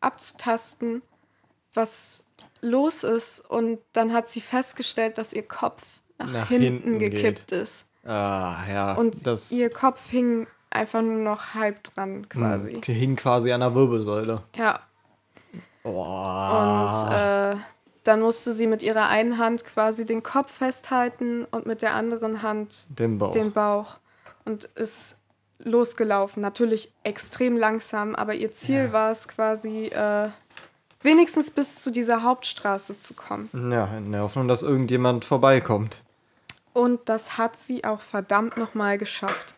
[0.00, 1.02] abzutasten,
[1.72, 2.24] was
[2.60, 5.82] los ist und dann hat sie festgestellt, dass ihr Kopf
[6.18, 8.92] nach, Nach hinten, hinten gekippt ist Ah, ja.
[8.94, 9.16] und
[9.50, 12.74] ihr Kopf hing einfach nur noch halb dran quasi.
[12.74, 14.42] hm, hing quasi an der Wirbelsäule.
[14.54, 14.80] Ja,
[15.84, 15.90] Oh.
[15.90, 17.56] und äh,
[18.04, 22.42] dann musste sie mit ihrer einen Hand quasi den Kopf festhalten und mit der anderen
[22.42, 23.32] Hand den Bauch.
[23.32, 23.96] den Bauch
[24.44, 25.18] und ist
[25.58, 26.42] losgelaufen.
[26.42, 28.92] Natürlich extrem langsam, aber ihr Ziel Ja.
[28.92, 30.28] war es quasi, äh,
[31.00, 33.48] wenigstens bis zu dieser Hauptstraße zu kommen.
[33.70, 36.02] ja, in der Hoffnung, dass irgendjemand vorbeikommt.
[36.72, 39.53] Und das hat sie auch verdammt nochmal geschafft.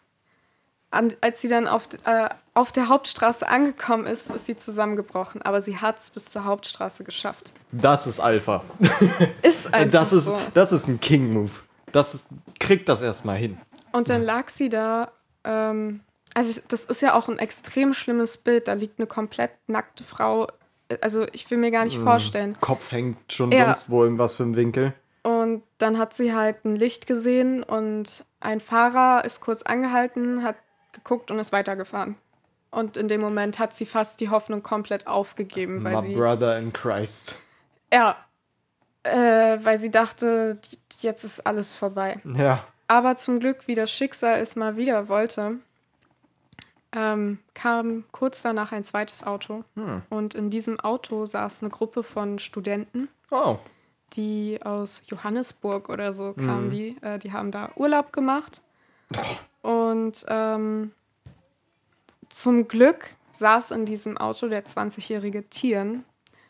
[0.90, 5.42] An, als sie dann auf, äh, auf der Hauptstraße angekommen ist, ist sie zusammengebrochen.
[5.42, 7.52] Aber sie hat es bis zur Hauptstraße geschafft.
[7.72, 8.62] Das ist Alpha.
[9.42, 10.38] Ist einfach das, ist, so.
[10.54, 11.50] das ist ein King-Move.
[11.92, 12.28] Das ist,
[12.60, 13.58] kriegt das erstmal hin.
[13.92, 15.10] Und dann lag sie da.
[15.44, 16.00] Ähm,
[16.34, 18.68] also, das ist ja auch ein extrem schlimmes Bild.
[18.68, 20.46] Da liegt eine komplett nackte Frau.
[21.00, 22.56] Also, ich will mir gar nicht vorstellen.
[22.60, 23.66] Kopf hängt schon Ja.
[23.66, 24.92] sonst wo in was für einem Winkel.
[25.22, 30.54] Und dann hat sie halt ein Licht gesehen und ein Fahrer ist kurz angehalten, hat
[30.96, 32.16] geguckt und ist weitergefahren.
[32.70, 36.14] Und in dem Moment hat sie fast die Hoffnung komplett aufgegeben, weil My sie.
[36.14, 37.38] brother in Christ.
[37.92, 38.16] Ja.
[39.04, 40.58] Äh, weil sie dachte,
[41.00, 42.20] jetzt ist alles vorbei.
[42.34, 42.64] Ja.
[42.88, 45.58] Aber zum Glück, wie das Schicksal es mal wieder wollte,
[46.92, 49.64] ähm, kam kurz danach ein zweites Auto.
[49.74, 50.02] Hm.
[50.10, 53.58] Und in diesem Auto saß eine Gruppe von Studenten, Oh.
[54.14, 56.70] die aus Johannesburg oder so kamen.
[56.70, 58.62] Die, äh, die haben da Urlaub gemacht.
[59.66, 60.92] Und ähm,
[62.28, 66.04] zum Glück saß in diesem Auto der 20-jährige Tieren.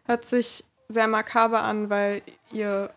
[0.04, 2.20] Hört sich sehr makaber an, weil
[2.52, 2.90] ihr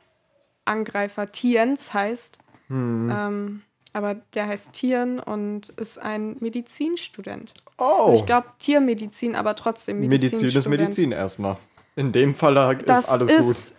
[0.65, 2.37] Angreifer Tiens heißt.
[2.67, 3.09] Hm.
[3.09, 3.61] Ähm,
[3.93, 7.53] aber der heißt Tieren und ist ein Medizinstudent.
[7.77, 7.83] Oh.
[7.83, 10.81] Also ich glaube Tiermedizin, aber trotzdem Medizin ist Medizinstudent.
[10.81, 11.55] Medizin erstmal.
[11.95, 13.78] In dem Fall ist Das alles ist, gut.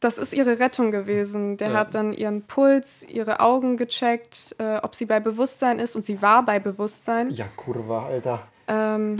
[0.00, 1.56] Das ist ihre Rettung gewesen.
[1.56, 1.74] Der Ja.
[1.78, 6.22] hat dann ihren Puls, ihre Augen gecheckt, äh, ob sie bei Bewusstsein ist und sie
[6.22, 7.30] war bei Bewusstsein.
[7.30, 8.40] Ja, Kurva, Alter.
[8.68, 9.18] Ähm,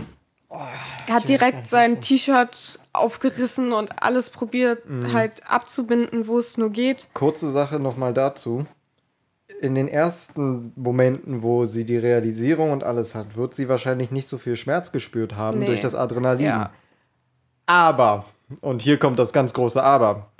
[0.54, 0.58] Oh,
[1.06, 5.14] er hat direkt sein T-Shirt aufgerissen und alles probiert, Mhm.
[5.14, 7.08] halt abzubinden, wo es nur geht.
[7.14, 8.66] Kurze Sache nochmal dazu.
[9.62, 14.28] In den ersten Momenten, wo sie die Realisierung und alles hat, wird sie wahrscheinlich nicht
[14.28, 15.66] so viel Schmerz gespürt haben Nee.
[15.68, 16.44] durch das Adrenalin.
[16.46, 16.70] Ja.
[17.64, 18.26] Aber,
[18.60, 20.31] und hier kommt das ganz große Aber,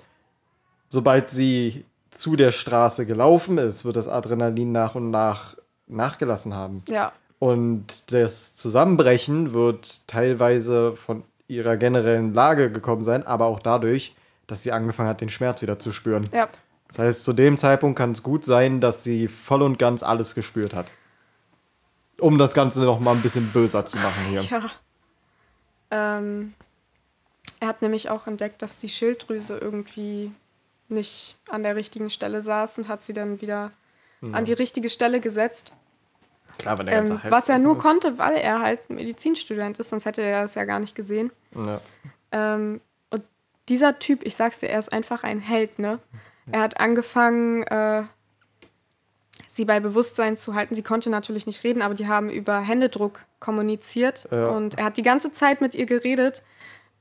[0.92, 6.83] sobald sie zu der Straße gelaufen ist, wird das Adrenalin nach und nach nachgelassen haben.
[6.88, 14.14] Ja, Und das Zusammenbrechen wird teilweise von ihrer generellen Lage gekommen sein, aber auch dadurch,
[14.46, 16.28] dass sie angefangen hat, den Schmerz wieder zu spüren.
[16.33, 16.48] ja.
[16.88, 20.35] Das heißt, zu dem Zeitpunkt kann es gut sein, dass sie voll und ganz alles
[20.35, 20.88] gespürt hat.
[22.18, 24.42] Um das Ganze noch mal ein bisschen böser zu machen hier.
[24.42, 24.70] Ja.
[25.90, 26.52] Ähm,
[27.61, 30.33] er hat nämlich auch entdeckt, dass die Schilddrüse irgendwie
[30.92, 33.72] nicht an der richtigen Stelle saß und hat sie dann wieder
[34.31, 35.72] an die richtige Stelle gesetzt.
[36.59, 37.83] Klar, wenn der Ähm, ganze Hals was er nur ist.
[37.83, 41.33] konnte, weil er halt Medizinstudent ist, sonst hätte er das ja gar nicht gesehen.
[41.57, 41.81] Ja.
[42.31, 43.24] Ähm, und
[43.68, 45.98] dieser Typ, ich sag's dir, er ist einfach ein Held, ne?
[46.50, 48.05] Er hat angefangen, äh,
[49.46, 50.74] sie bei Bewusstsein zu halten.
[50.74, 54.28] Sie konnte natürlich nicht reden, aber die haben über Händedruck kommuniziert.
[54.31, 54.48] Ja.
[54.50, 56.42] Und er hat die ganze Zeit mit ihr geredet.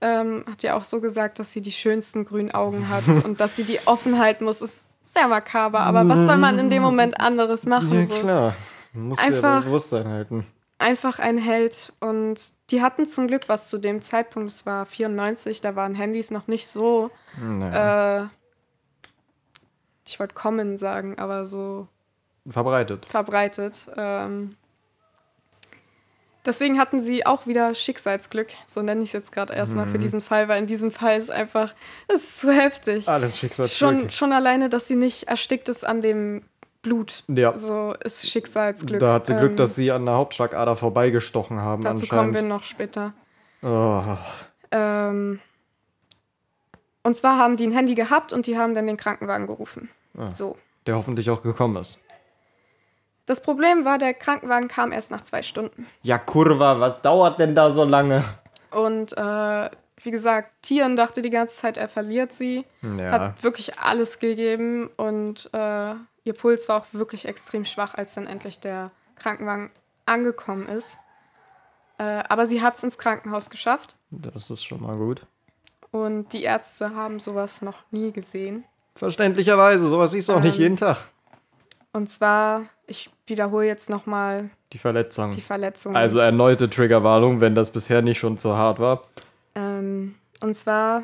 [0.03, 3.55] Ähm, hat ja auch so gesagt, dass sie die schönsten grünen Augen hat und dass
[3.55, 4.61] sie die offen halten muss.
[4.61, 7.93] Ist sehr makaber, aber was soll man in dem Moment anderes machen?
[7.93, 8.15] Ja, so?
[8.15, 8.55] klar.
[8.93, 10.47] Man muss ja Einfach- bei Bewusstsein halten.
[10.79, 11.93] einfach ein Held.
[11.99, 12.39] Und
[12.71, 16.47] die hatten zum Glück was zu dem Zeitpunkt, es war 94, da waren Handys noch
[16.47, 18.23] nicht so, Naja.
[18.23, 18.27] äh,
[20.05, 21.87] ich wollte kommen sagen, aber so
[22.49, 23.05] Verbreitet.
[23.05, 23.81] verbreitet.
[23.95, 24.55] Ähm,
[26.45, 29.91] deswegen hatten sie auch wieder Schicksalsglück, so nenne ich es jetzt gerade erstmal Mhm.
[29.91, 31.73] für diesen Fall, weil in diesem Fall ist einfach,
[32.08, 33.08] es ist zu heftig.
[33.08, 33.77] Alles Schicksalsglück.
[33.77, 36.43] Schon, schon alleine, dass sie nicht erstickt ist an dem
[36.82, 37.23] Blut.
[37.27, 37.56] Ja.
[37.56, 38.99] So ist Schicksalsglück.
[38.99, 42.41] Da hat sie Glück, Ähm, dass sie an der Hauptschlagader vorbeigestochen haben Dazu kommen wir
[42.41, 43.13] noch später.
[43.62, 44.17] Oh,
[44.71, 45.39] Ähm,
[47.04, 49.89] und zwar haben die ein Handy gehabt und die haben dann den Krankenwagen gerufen.
[50.17, 50.32] Ah.
[50.32, 50.58] So.
[50.88, 52.04] der hoffentlich auch gekommen ist.
[53.31, 55.87] Das Problem war, der Krankenwagen kam erst nach zwei Stunden.
[56.01, 58.25] Ja, Kurva, was dauert denn da so lange?
[58.71, 59.69] Und äh,
[60.03, 62.65] wie gesagt, Tieren dachte die ganze Zeit, er verliert sie.
[62.81, 63.11] Ja.
[63.11, 65.93] Hat wirklich alles gegeben und äh,
[66.25, 69.71] ihr Puls war auch wirklich extrem schwach, als dann endlich der Krankenwagen
[70.05, 70.97] angekommen ist.
[71.99, 75.25] Äh, aber sie hat es ins Krankenhaus geschafft Das ist schon mal gut.
[75.91, 78.65] und die Ärzte haben sowas noch nie gesehen.
[78.95, 80.97] Verständlicherweise, sowas siehst du auch nicht Ähm, jeden Tag.
[81.93, 85.32] Und zwar, ich wiederhole jetzt nochmal Die Verletzung.
[85.32, 85.95] die Verletzung.
[85.95, 89.01] Also erneute Triggerwarnung, wenn das bisher nicht schon zu hart war.
[89.56, 91.04] Ähm, und zwar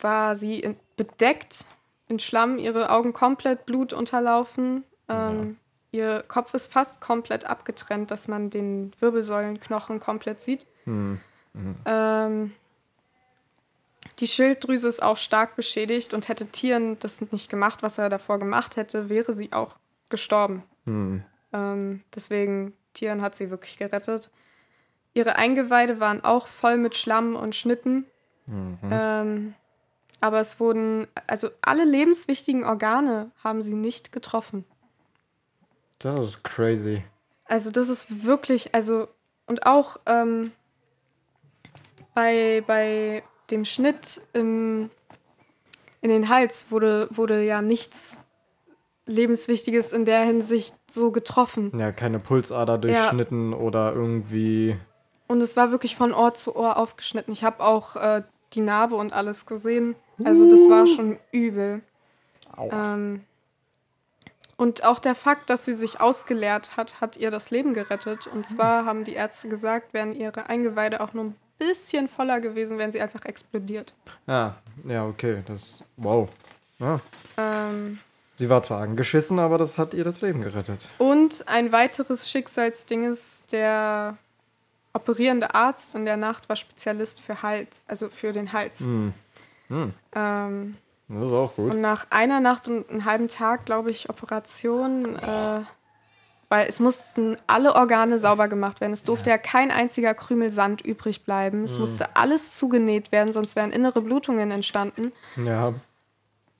[0.00, 1.66] war sie in, bedeckt
[2.08, 4.84] in Schlamm, ihre Augen komplett blutunterlaufen.
[5.08, 5.58] Ähm,
[5.92, 10.66] Ihr Kopf ist fast komplett abgetrennt, dass man den Wirbelsäulenknochen komplett sieht.
[11.86, 12.52] Ähm,
[14.18, 18.40] die Schilddrüse ist auch stark beschädigt und hätte Tieren das nicht gemacht, was er davor
[18.40, 19.76] gemacht hätte, wäre sie auch
[20.08, 20.62] gestorben.
[21.52, 24.30] Ähm, deswegen, Tieren hat sie wirklich gerettet.
[25.14, 28.06] Ihre Eingeweide waren auch voll mit Schlamm und Schnitten.
[28.90, 29.54] Ähm,
[30.20, 34.64] aber es wurden, also alle lebenswichtigen Organe haben sie nicht getroffen.
[35.98, 37.04] Das ist crazy.
[37.46, 39.08] Also das ist wirklich, also
[39.46, 40.52] und auch ähm,
[42.14, 44.90] bei, bei dem Schnitt im,
[46.00, 48.18] in den Hals wurde, wurde ja nichts
[49.06, 51.78] Lebenswichtiges in der Hinsicht so getroffen.
[51.78, 54.76] Ja, keine Pulsader durchschnitten oder irgendwie.
[55.26, 57.32] Und es war wirklich von Ohr zu Ohr aufgeschnitten.
[57.32, 59.94] Ich habe auch äh, die Narbe und alles gesehen.
[60.22, 61.82] Also das war schon übel.
[62.56, 63.24] Ähm,
[64.56, 68.26] und auch der Fakt, dass sie sich ausgeleert hat, hat ihr das Leben gerettet.
[68.26, 72.78] Und zwar haben die Ärzte gesagt, wären ihre Eingeweide auch nur ein bisschen voller gewesen,
[72.78, 73.94] wären sie einfach explodiert.
[74.26, 75.42] Ja, ja, okay.
[75.46, 75.84] Das.
[75.96, 76.28] Wow.
[76.78, 77.00] Ja.
[77.36, 77.98] Ähm,
[78.36, 80.88] Sie war zwar angeschissen, aber das hat ihr das Leben gerettet.
[80.98, 84.16] und ein weiteres Schicksalsding ist, der
[84.92, 88.80] operierende Arzt in der Nacht war Spezialist für Hals, also für den Hals.
[88.80, 89.12] Hm.
[89.68, 89.92] Hm.
[90.14, 90.76] Ähm,
[91.08, 91.72] Das ist auch gut.
[91.72, 95.60] Und nach einer Nacht und einem halben Tag, glaube ich, Operation, äh,
[96.48, 98.92] weil es mussten alle Organe sauber gemacht werden.
[98.92, 101.64] Es durfte ja, kein einziger Krümel Sand übrig bleiben.
[101.64, 105.12] Es musste alles zugenäht werden, sonst wären innere Blutungen entstanden.
[105.36, 105.72] Ja.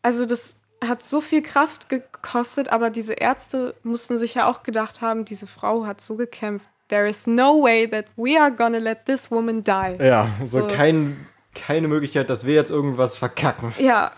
[0.03, 0.57] Also das
[0.89, 5.47] hat so viel Kraft gekostet, aber diese Ärzte mussten sich ja auch gedacht haben, diese
[5.47, 6.67] Frau hat so gekämpft.
[6.89, 9.97] There is no way that we are gonna let this woman die.
[10.01, 10.67] Ja, so, so.
[10.69, 13.73] Kein, keine Möglichkeit, dass wir jetzt irgendwas verkacken.
[13.79, 14.13] Ja,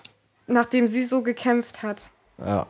[0.47, 2.03] nachdem sie so gekämpft hat.
[2.39, 2.67] Ja.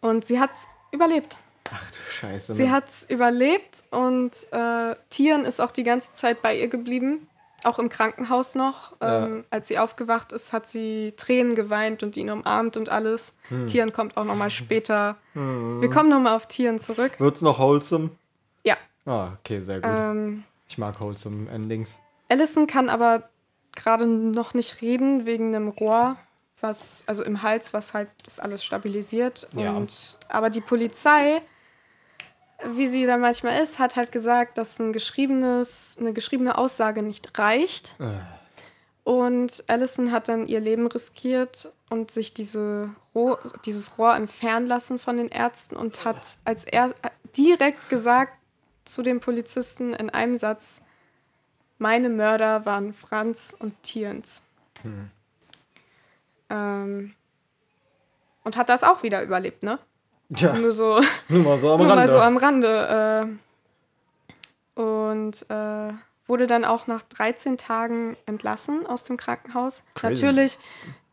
[0.00, 1.38] Und sie hat's überlebt.
[1.72, 2.54] Ach du Scheiße.
[2.54, 7.28] Sie hat's überlebt und äh, Tieren ist auch die ganze Zeit bei ihr geblieben.
[7.64, 8.92] Auch im Krankenhaus noch.
[9.00, 9.26] Ja.
[9.26, 13.36] Ähm, als sie aufgewacht ist, hat sie Tränen geweint und ihn umarmt und alles.
[13.48, 13.66] Hm.
[13.66, 15.16] Tieren kommt auch nochmal später.
[15.34, 15.80] Hm.
[15.80, 17.12] Wir kommen nochmal auf Tieren zurück.
[17.18, 18.10] Wird's noch wholesome?
[18.64, 18.76] Ja.
[19.06, 19.90] Ah, okay, sehr gut.
[19.92, 21.98] Ähm, ich mag wholesome Endings.
[22.28, 23.28] Allison kann aber
[23.76, 26.16] gerade noch nicht reden wegen einem Rohr,
[26.60, 29.48] was, also im Hals, was halt das alles stabilisiert.
[29.54, 29.72] Ja.
[29.72, 31.42] Und, aber die Polizei,
[32.74, 37.38] wie sie da manchmal ist, hat halt gesagt, dass ein geschriebenes, eine geschriebene Aussage nicht
[37.38, 37.96] reicht.
[37.98, 38.20] Äh.
[39.04, 44.98] Und Allison hat dann ihr Leben riskiert und sich diese Rohr, dieses Rohr entfernen lassen
[44.98, 46.94] von den Ärzten und hat als er
[47.36, 48.34] direkt gesagt
[48.84, 50.82] zu den Polizisten in einem Satz,
[51.78, 54.46] meine Mörder waren Franz und Tierens.
[54.82, 55.10] Hm.
[56.50, 57.14] Ähm,
[58.44, 59.78] und hat das auch wieder überlebt, ne?
[60.36, 60.54] Ja.
[60.54, 61.94] Nur so, nur mal so am Rande.
[61.94, 63.28] Mal so am Rande.
[64.76, 65.92] Äh, und äh,
[66.26, 69.84] wurde dann auch nach 13 Tagen entlassen aus dem Krankenhaus.
[69.94, 70.24] Crazy.
[70.24, 70.58] Natürlich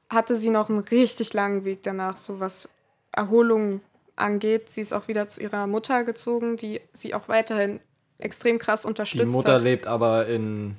[0.10, 2.70] hatte sie noch einen richtig langen Weg danach, so was
[3.12, 3.82] Erholung
[4.16, 4.70] angeht.
[4.70, 7.80] Sie ist auch wieder zu ihrer Mutter gezogen, die sie auch weiterhin
[8.18, 9.62] extrem krass unterstützt Die Mutter hat.
[9.62, 10.78] lebt aber in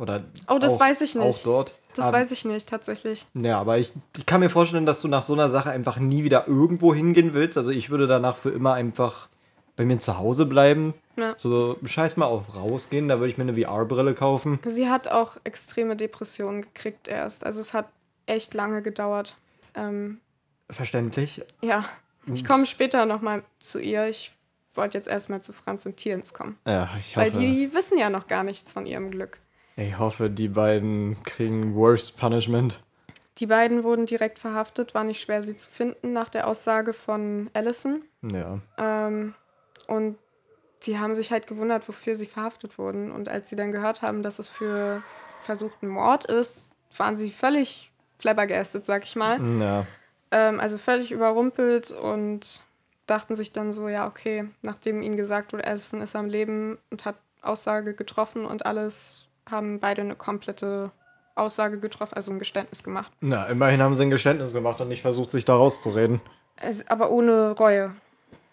[0.00, 1.24] oder oh, das auch, weiß ich nicht.
[1.24, 1.72] Auch dort.
[1.94, 3.26] Das aber, weiß ich nicht, tatsächlich.
[3.34, 6.24] Ja, aber ich, ich kann mir vorstellen, dass du nach so einer Sache einfach nie
[6.24, 7.58] wieder irgendwo hingehen willst.
[7.58, 9.28] Also ich würde danach für immer einfach
[9.76, 10.94] bei mir zu Hause bleiben.
[11.18, 11.34] Ja.
[11.36, 14.58] So, scheiß mal auf rausgehen, da würde ich mir eine VR-Brille kaufen.
[14.64, 17.44] Sie hat auch extreme Depressionen gekriegt erst.
[17.44, 17.86] Also es hat
[18.26, 19.36] echt lange gedauert.
[19.74, 20.20] Ähm,
[20.70, 21.42] Verständlich.
[21.60, 21.84] Ja.
[22.32, 24.06] Ich komme später nochmal zu ihr.
[24.08, 24.32] Ich
[24.74, 26.58] wollte jetzt erstmal zu Franz und Tierens kommen.
[26.66, 27.34] Ja, ich hoffe.
[27.34, 29.38] Weil die wissen ja noch gar nichts von ihrem Glück.
[29.76, 32.82] Ich hoffe, die beiden kriegen Worst Punishment.
[33.38, 37.48] Die beiden wurden direkt verhaftet, war nicht schwer, sie zu finden, nach der Aussage von
[37.54, 38.02] Allison.
[38.22, 38.60] Ja.
[38.76, 39.34] Ähm,
[39.86, 40.18] und
[40.80, 43.10] sie haben sich halt gewundert, wofür sie verhaftet wurden.
[43.10, 45.02] Und als sie dann gehört haben, dass es für
[45.42, 49.40] versuchten Mord ist, waren sie völlig flabbergasted, sag ich mal.
[49.60, 49.86] Ja.
[50.30, 52.62] Ähm, also völlig überrumpelt und
[53.06, 57.04] dachten sich dann so, ja, okay, nachdem ihnen gesagt wurde, Allison ist am Leben und
[57.04, 60.90] hat Aussage getroffen und alles, haben beide eine komplette
[61.34, 63.12] Aussage getroffen, also ein Geständnis gemacht.
[63.20, 66.20] Na, immerhin haben sie ein Geständnis gemacht und nicht versucht, sich da rauszureden.
[66.56, 67.94] Es, aber ohne Reue.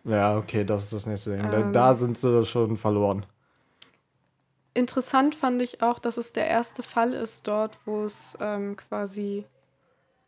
[0.03, 1.51] Ja, okay, das ist das nächste Ding.
[1.51, 3.25] Ähm, da sind sie schon verloren.
[4.73, 9.43] Interessant fand ich auch, dass es der erste Fall ist dort, wo es ähm, quasi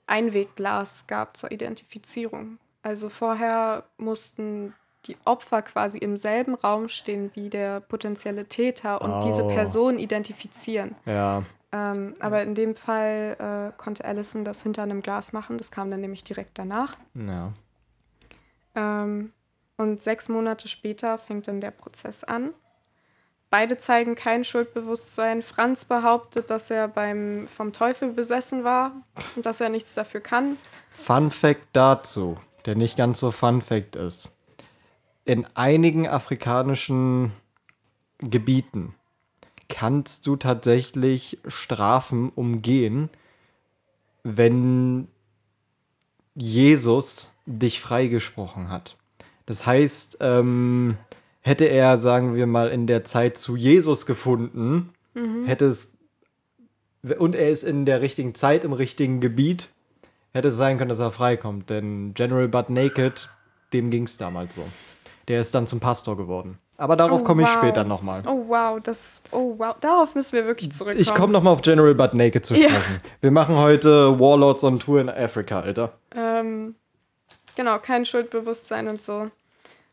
[0.07, 2.57] Einwegglas gab zur Identifizierung.
[2.81, 4.73] Also vorher mussten
[5.05, 9.21] die Opfer quasi im selben Raum stehen wie der potenzielle Täter und oh.
[9.23, 10.95] diese Person identifizieren.
[11.05, 11.43] Ja.
[11.71, 15.57] Ähm, aber in dem Fall äh, konnte Allison das hinter einem Glas machen.
[15.57, 16.97] Das kam dann nämlich direkt danach.
[17.13, 17.53] Ja.
[18.75, 19.31] Ähm,
[19.77, 22.53] und sechs Monate später fängt dann der Prozess an.
[23.51, 25.41] Beide zeigen kein Schuldbewusstsein.
[25.41, 28.91] Franz behauptet, dass er beim vom Teufel besessen war
[29.35, 30.57] und dass er nichts dafür kann.
[30.89, 34.38] Fun Fact dazu, der nicht ganz so Fun Fact ist
[35.29, 37.33] in einigen afrikanischen
[38.17, 38.95] Gebieten
[39.67, 43.11] kannst du tatsächlich Strafen umgehen,
[44.23, 45.07] wenn
[46.33, 48.97] Jesus dich freigesprochen hat.
[49.45, 50.97] Das heißt, ähm,
[51.41, 55.45] hätte er, sagen wir mal, in der Zeit zu Jesus gefunden, mhm.
[55.45, 55.95] hätte es
[57.19, 59.69] und er ist in der richtigen Zeit im richtigen Gebiet,
[60.33, 61.69] hätte es sein können, dass er freikommt.
[61.69, 63.29] Denn General Butt Naked,
[63.73, 64.65] dem ging es damals so.
[65.29, 66.57] Der ist dann zum Pastor geworden.
[66.75, 67.57] Aber darauf oh, komme ich wow.
[67.57, 68.23] später nochmal.
[68.25, 71.01] Oh wow, das, oh wow, darauf müssen wir wirklich zurückkommen.
[71.01, 72.73] Ich komme nochmal auf General Butt Naked zu sprechen.
[72.73, 73.11] Ja.
[73.21, 75.93] Wir machen heute Warlords on Tour in Afrika, Alter.
[76.15, 76.73] Ähm,
[77.55, 79.29] genau, kein Schuldbewusstsein und so.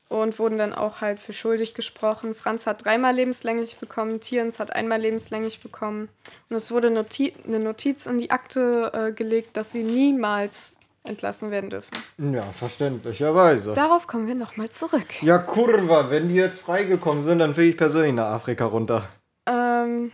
[0.08, 2.34] Und wurden dann auch halt für schuldig gesprochen.
[2.34, 6.08] Franz hat dreimal lebenslänglich bekommen, Tierens hat einmal lebenslänglich bekommen.
[6.48, 10.75] Und es wurde Noti eine Notiz in die Akte äh, gelegt, dass sie niemals
[11.08, 11.96] entlassen werden dürfen.
[12.18, 13.72] Ja, verständlicherweise.
[13.72, 15.22] Darauf kommen wir nochmal zurück.
[15.22, 19.06] Ja, Kurva, wenn die jetzt freigekommen sind, dann fliege ich persönlich nach Afrika runter.
[19.46, 20.12] Ähm,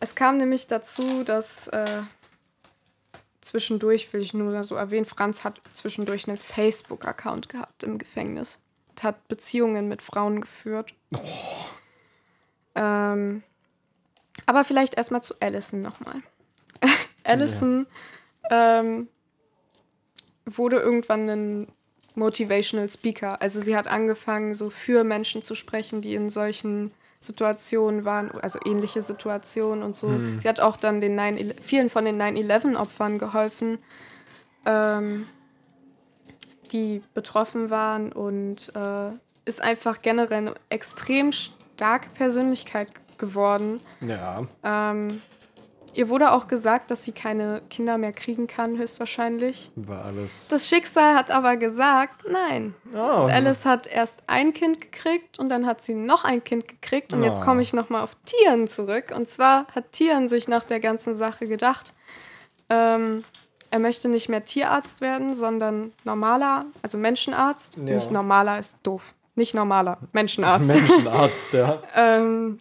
[0.00, 1.84] es kam nämlich dazu, dass äh,
[3.40, 8.62] zwischendurch, will ich nur so erwähnen, Franz hat zwischendurch einen Facebook-Account gehabt im Gefängnis.
[8.90, 10.94] Und hat Beziehungen mit Frauen geführt.
[11.14, 11.18] Oh.
[12.74, 13.42] Ähm,
[14.46, 16.22] aber vielleicht erstmal zu Allison nochmal.
[17.24, 18.17] Allison ja
[18.50, 19.08] ähm,
[20.44, 21.68] wurde irgendwann ein
[22.14, 23.40] Motivational Speaker.
[23.40, 26.90] Also sie hat angefangen, so für Menschen zu sprechen, die in solchen
[27.20, 30.08] Situationen waren, also ähnliche Situationen und so.
[30.08, 30.40] Hm.
[30.40, 33.78] Sie hat auch dann den 9, vielen von den 9-11-Opfern geholfen,
[34.64, 35.26] ähm,
[36.70, 39.10] die betroffen waren und äh,
[39.46, 42.88] ist einfach generell eine extrem starke Persönlichkeit
[43.18, 43.80] geworden.
[44.00, 44.42] Ja.
[44.62, 45.22] Ähm,
[45.94, 49.70] Ihr wurde auch gesagt, dass sie keine Kinder mehr kriegen kann, höchstwahrscheinlich.
[49.76, 50.48] War alles.
[50.48, 52.74] Das Schicksal hat aber gesagt, nein.
[52.94, 53.24] Oh.
[53.24, 57.12] Und Alice hat erst ein Kind gekriegt und dann hat sie noch ein Kind gekriegt.
[57.12, 57.24] Und oh.
[57.24, 59.12] jetzt komme ich nochmal auf Tieren zurück.
[59.14, 61.94] Und zwar hat Tieren sich nach der ganzen Sache gedacht,
[62.70, 63.24] ähm,
[63.70, 67.76] er möchte nicht mehr Tierarzt werden, sondern normaler, also Menschenarzt.
[67.76, 67.82] Ja.
[67.82, 69.14] Nicht normaler ist doof.
[69.34, 70.66] Nicht normaler, Menschenarzt.
[70.66, 71.82] Menschenarzt, ja.
[71.94, 72.58] ähm,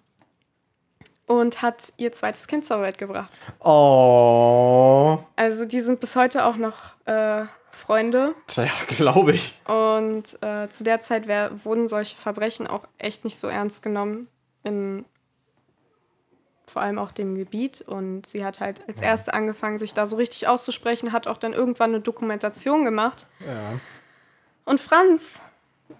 [1.27, 3.31] und hat ihr zweites Kind zur Welt gebracht.
[3.59, 5.19] Oh.
[5.35, 8.33] Also die sind bis heute auch noch äh, Freunde.
[8.55, 9.53] Ja, glaube ich.
[9.65, 14.27] Und äh, zu der Zeit wär, wurden solche Verbrechen auch echt nicht so ernst genommen
[14.63, 15.05] in
[16.65, 17.81] vor allem auch dem Gebiet.
[17.81, 21.53] Und sie hat halt als erste angefangen, sich da so richtig auszusprechen, hat auch dann
[21.53, 23.25] irgendwann eine Dokumentation gemacht.
[23.45, 23.79] Ja.
[24.65, 25.41] Und Franz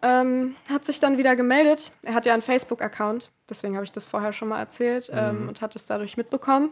[0.01, 1.91] ähm, hat sich dann wieder gemeldet.
[2.03, 5.17] Er hat ja einen Facebook-Account, deswegen habe ich das vorher schon mal erzählt mhm.
[5.17, 6.69] ähm, und hat es dadurch mitbekommen.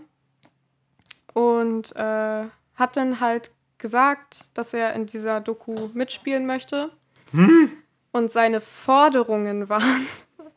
[1.33, 2.45] Und äh,
[2.75, 6.91] hat dann halt gesagt, dass er in dieser Doku mitspielen möchte.
[7.31, 7.71] Hm?
[8.11, 10.07] Und seine Forderungen waren,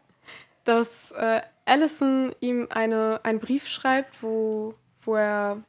[0.65, 5.63] dass äh, Allison ihm eine, einen Brief schreibt, wo, wo er.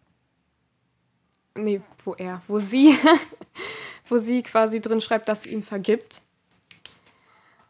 [1.55, 2.97] Nee, wo er, wo sie,
[4.07, 6.21] wo sie quasi drin schreibt, dass sie ihm vergibt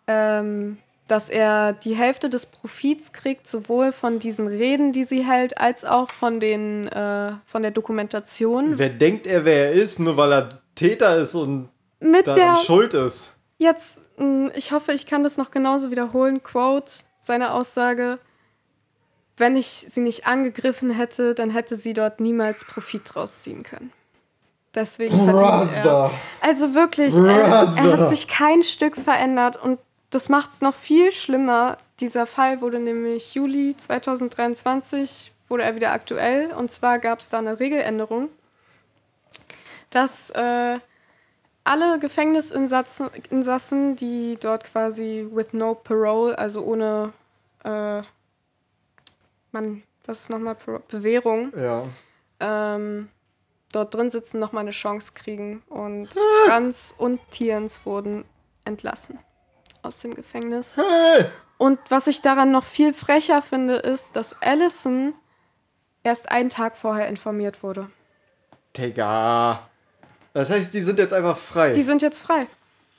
[0.09, 0.79] ähm,
[1.09, 5.83] dass er die Hälfte des Profits kriegt, sowohl von diesen Reden, die sie hält, als
[5.83, 8.77] auch von, den, äh, von der Dokumentation.
[8.77, 12.93] Wer denkt er, wer er ist, nur weil er Täter ist und Mit der, schuld
[12.93, 13.39] ist?
[13.57, 16.43] Jetzt, hm, ich hoffe, ich kann das noch genauso wiederholen.
[16.43, 18.19] Quote, seine Aussage.
[19.35, 23.91] Wenn ich sie nicht angegriffen hätte, dann hätte sie dort niemals Profit draus ziehen können.
[24.75, 26.11] Deswegen verdient er.
[26.41, 29.79] Also wirklich, er, er, hat sich kein Stück verändert und
[30.09, 31.77] das macht es noch viel schlimmer.
[31.99, 36.51] Dieser Fall wurde nämlich Juli 2023 wurde er wieder aktuell.
[36.51, 38.29] Und zwar gab es da eine Regeländerung,
[39.91, 40.79] dass äh,
[41.63, 47.13] alle Gefängnisinsassen, die dort quasi with no parole, also ohne
[47.63, 48.01] äh,
[49.51, 50.55] man, was ist nochmal
[50.87, 51.83] Bewährung, ja.
[52.39, 53.09] ähm,
[53.71, 55.61] dort drin sitzen, nochmal eine Chance kriegen.
[55.69, 56.09] Und
[56.45, 58.25] Franz und Tiens wurden
[58.65, 59.19] entlassen
[59.89, 60.77] aus dem Gefängnis.
[60.77, 61.25] Hey.
[61.57, 65.13] Und was ich daran noch viel frecher finde, ist, dass Allison
[66.03, 67.89] erst einen Tag vorher informiert wurde.
[68.77, 69.67] Digga.
[70.33, 71.71] Das heißt, die sind jetzt einfach frei.
[71.71, 72.45] Die sind jetzt frei.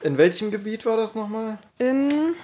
[0.03, 1.59] In welchem Gebiet war das nochmal?
[1.79, 2.35] In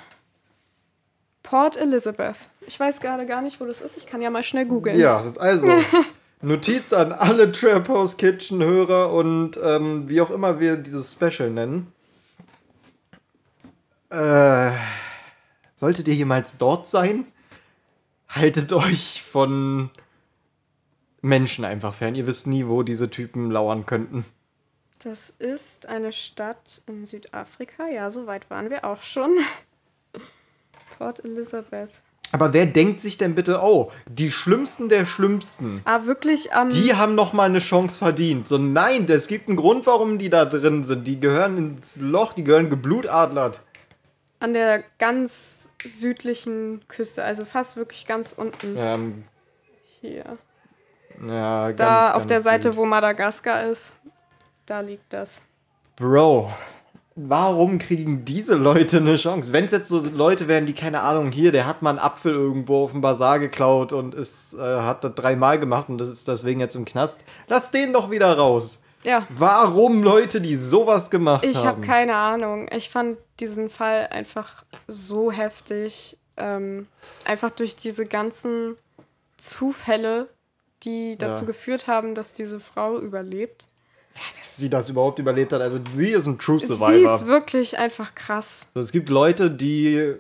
[1.43, 2.37] Port Elizabeth.
[2.67, 3.97] Ich weiß gerade gar nicht, wo das ist.
[3.97, 4.99] Ich kann ja mal schnell googeln.
[4.99, 5.69] Ja, das ist also
[6.41, 11.51] Notiz an alle Trap House Kitchen Hörer und ähm, wie auch immer wir dieses Special
[11.51, 11.93] nennen.
[14.11, 14.73] Äh,
[15.75, 17.27] solltet ihr jemals dort sein,
[18.29, 19.91] haltet euch von
[21.23, 22.15] Menschen einfach fern.
[22.15, 24.25] Ihr wisst nie, wo diese Typen lauern könnten.
[25.03, 27.91] Das ist eine Stadt in Südafrika.
[27.91, 29.31] Ja, so weit waren wir auch schon.
[30.99, 31.91] Port Elizabeth.
[32.33, 35.81] Aber wer denkt sich denn bitte, oh, die Schlimmsten der Schlimmsten.
[35.85, 36.69] Ah, wirklich am.
[36.69, 38.49] Um die haben noch mal eine Chance verdient.
[38.49, 41.07] So, nein, es gibt einen Grund, warum die da drin sind.
[41.07, 43.63] Die gehören ins Loch, die gehören geblutadlert
[44.47, 48.77] an der ganz südlichen Küste, also fast wirklich ganz unten.
[48.79, 49.25] Ähm,
[50.01, 50.39] Hier.
[51.27, 52.77] Ja, ganz, Da auf ganz der Seite, süd.
[52.77, 53.95] wo Madagaskar ist,
[54.65, 55.43] da liegt das.
[55.97, 56.53] Bro,
[57.17, 59.53] warum kriegen diese Leute eine Chance?
[59.53, 62.33] Wenn es jetzt so Leute wären, die keine Ahnung, hier, der hat mal einen Apfel
[62.33, 66.29] irgendwo auf dem Bazar geklaut und ist, äh, hat das dreimal gemacht und das ist
[66.29, 68.85] deswegen jetzt im Knast, lass den doch wieder raus.
[69.07, 69.25] Ja.
[69.31, 71.63] Warum Leute, die sowas gemacht ich haben?
[71.63, 72.69] Ich habe keine Ahnung.
[72.73, 76.19] Ich fand diesen Fall einfach so heftig.
[76.37, 76.89] Ähm,
[77.25, 78.77] einfach durch diese ganzen
[79.37, 80.29] Zufälle,
[80.83, 81.47] die dazu ja.
[81.47, 83.65] geführt haben, dass diese Frau überlebt.
[84.17, 85.61] Ja, dass sie das überhaupt überlebt hat.
[85.61, 87.17] Also sie ist ein True Survivor.
[87.17, 88.71] Sie ist wirklich einfach krass.
[88.75, 90.17] Also es gibt Leute, die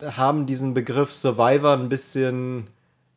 [0.00, 2.68] haben diesen Begriff Survivor ein bisschen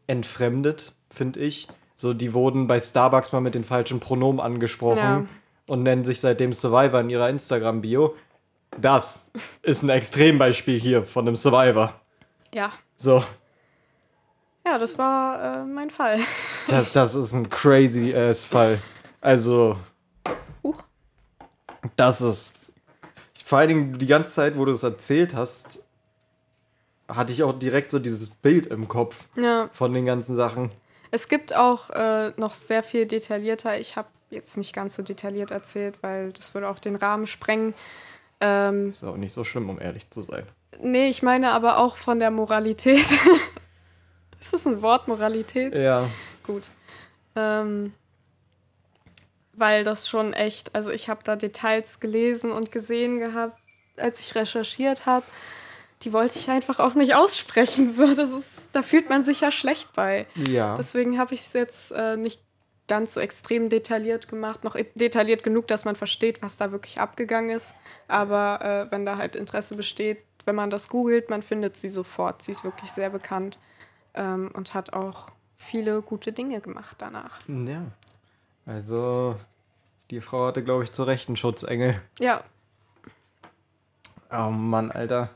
[0.07, 1.67] entfremdet, finde ich.
[2.04, 5.26] So, die wurden bei Starbucks mal mit den falschen Pronomen angesprochen ja.
[5.68, 8.14] und nennen sich seitdem Survivor in ihrer Instagram-Bio.
[8.78, 9.32] Das
[9.62, 11.93] ist ein Extrembeispiel hier von einem Survivor.
[12.54, 12.74] Ja.
[12.97, 13.24] So.
[14.66, 16.20] Ja, das war äh, mein Fall.
[16.68, 18.82] Das, das ist ein crazy ass Fall.
[19.22, 19.78] Also.
[20.62, 20.84] Huch.
[21.95, 22.74] Das ist.
[23.45, 25.86] Vor allen Dingen die ganze Zeit, wo du es erzählt hast,
[27.08, 29.70] hatte ich auch direkt so dieses Bild im Kopf Ja.
[29.72, 30.70] von den ganzen Sachen.
[31.14, 33.78] Es gibt auch äh, noch sehr viel detaillierter.
[33.80, 37.76] Ich habe jetzt nicht ganz so detailliert erzählt, weil das würde auch den Rahmen sprengen.
[38.41, 40.47] Ähm, Ist auch nicht so schlimm, um ehrlich zu sein.
[40.82, 43.05] nee, ich meine aber auch von der Moralität.
[44.39, 45.78] ist das ein Wort, Moralität?
[45.78, 46.09] Ja.
[46.41, 46.64] Gut.
[47.36, 47.93] Ähm,
[49.53, 53.61] weil das schon echt, also ich habe da Details gelesen und gesehen gehabt,
[53.97, 55.28] als ich recherchiert habe.
[56.04, 57.93] Die wollte ich einfach auch nicht aussprechen.
[57.93, 60.26] So, das ist, da fühlt man sich ja schlecht bei.
[60.36, 60.76] Ja.
[60.76, 62.41] Deswegen habe ich es jetzt äh, nicht
[62.88, 64.64] ganz so extrem detailliert gemacht.
[64.64, 67.76] Noch detailliert genug, dass man versteht, was da wirklich abgegangen ist.
[68.08, 72.41] Aber äh, wenn da halt Interesse besteht, wenn man das googelt, man findet sie sofort.
[72.41, 73.58] Sie ist wirklich sehr bekannt
[74.14, 77.39] ähm, und hat auch viele gute Dinge gemacht danach.
[77.47, 77.84] ja.
[78.66, 79.36] Also,
[80.10, 82.01] die Frau hatte, glaube ich, zu Recht einen Schutzengel.
[82.20, 82.43] Ja,
[84.34, 85.30] Oh Mann, Alter.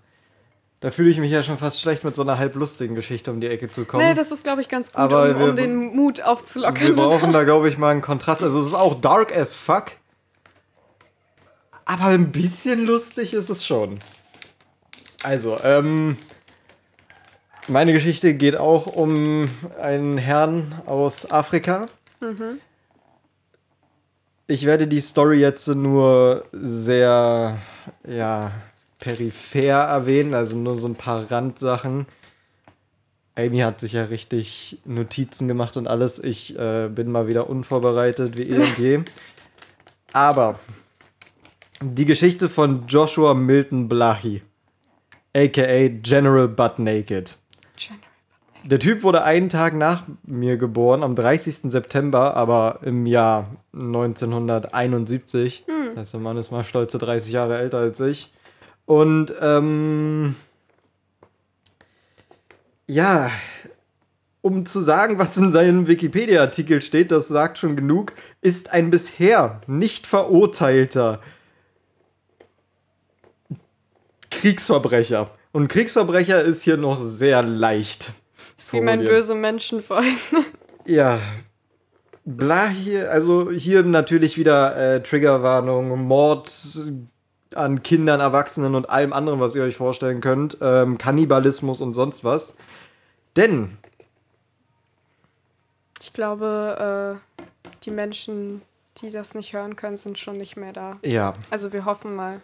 [0.79, 3.47] Da fühle ich mich ja schon fast schlecht, mit so einer halblustigen Geschichte um die
[3.47, 4.05] Ecke zu kommen.
[4.05, 6.95] nee, das ist, glaube ich, ganz gut, Aber um, wir- um den Mut Wir aufzulockern.
[6.95, 8.43] brauchen da, glaube ich, mal einen Kontrast.
[8.43, 9.85] Also, es ist auch dark as fuck.
[11.85, 13.97] Aber ein bisschen lustig ist es schon.
[15.23, 16.17] Also, ähm.
[17.69, 19.49] Meine Geschichte geht auch um
[19.81, 21.87] einen Herrn aus Afrika.
[24.47, 27.57] Ich werde die Story jetzt nur sehr,
[28.07, 28.51] ja,
[28.99, 32.07] peripher erwähnen, also nur so ein paar Randsachen.
[33.35, 36.17] Amy hat sich ja richtig Notizen gemacht und alles.
[36.17, 38.99] Ich äh, bin mal wieder unvorbereitet wie eh und je.
[40.11, 40.59] Aber
[41.81, 44.41] die Geschichte von Joshua Milton Blahi,
[45.35, 47.37] aka General Butt Naked.
[48.63, 51.71] Der Typ wurde einen Tag nach mir geboren, am 30.
[51.71, 55.63] September, aber im Jahr 1971.
[55.67, 58.33] Das heißt, der Mann ist mal stolze 30 Jahre älter als ich.
[58.87, 60.35] Und ähm,
[62.87, 63.29] ja,
[64.41, 69.59] um zu sagen, was in seinem Wikipedia-Artikel steht, das sagt schon genug, ist ein bisher
[69.67, 71.19] nicht verurteilter
[74.31, 75.31] Kriegsverbrecher.
[75.51, 78.13] Und Kriegsverbrecher ist hier noch sehr leicht.
[78.57, 80.17] ist wie mein böse Menschenfreund.
[80.85, 81.19] Ja.
[82.23, 86.49] Bla hier, also hier natürlich wieder äh, Triggerwarnung, Mord
[87.55, 90.57] an Kindern, Erwachsenen und allem anderen, was ihr euch vorstellen könnt.
[90.61, 92.55] Ähm, Kannibalismus und sonst was.
[93.35, 93.77] Denn,
[96.01, 97.43] Ich glaube, äh,
[97.83, 98.61] die Menschen,
[99.01, 100.97] die das nicht hören können, sind schon nicht mehr da.
[101.03, 102.41] ja, Also wir hoffen mal.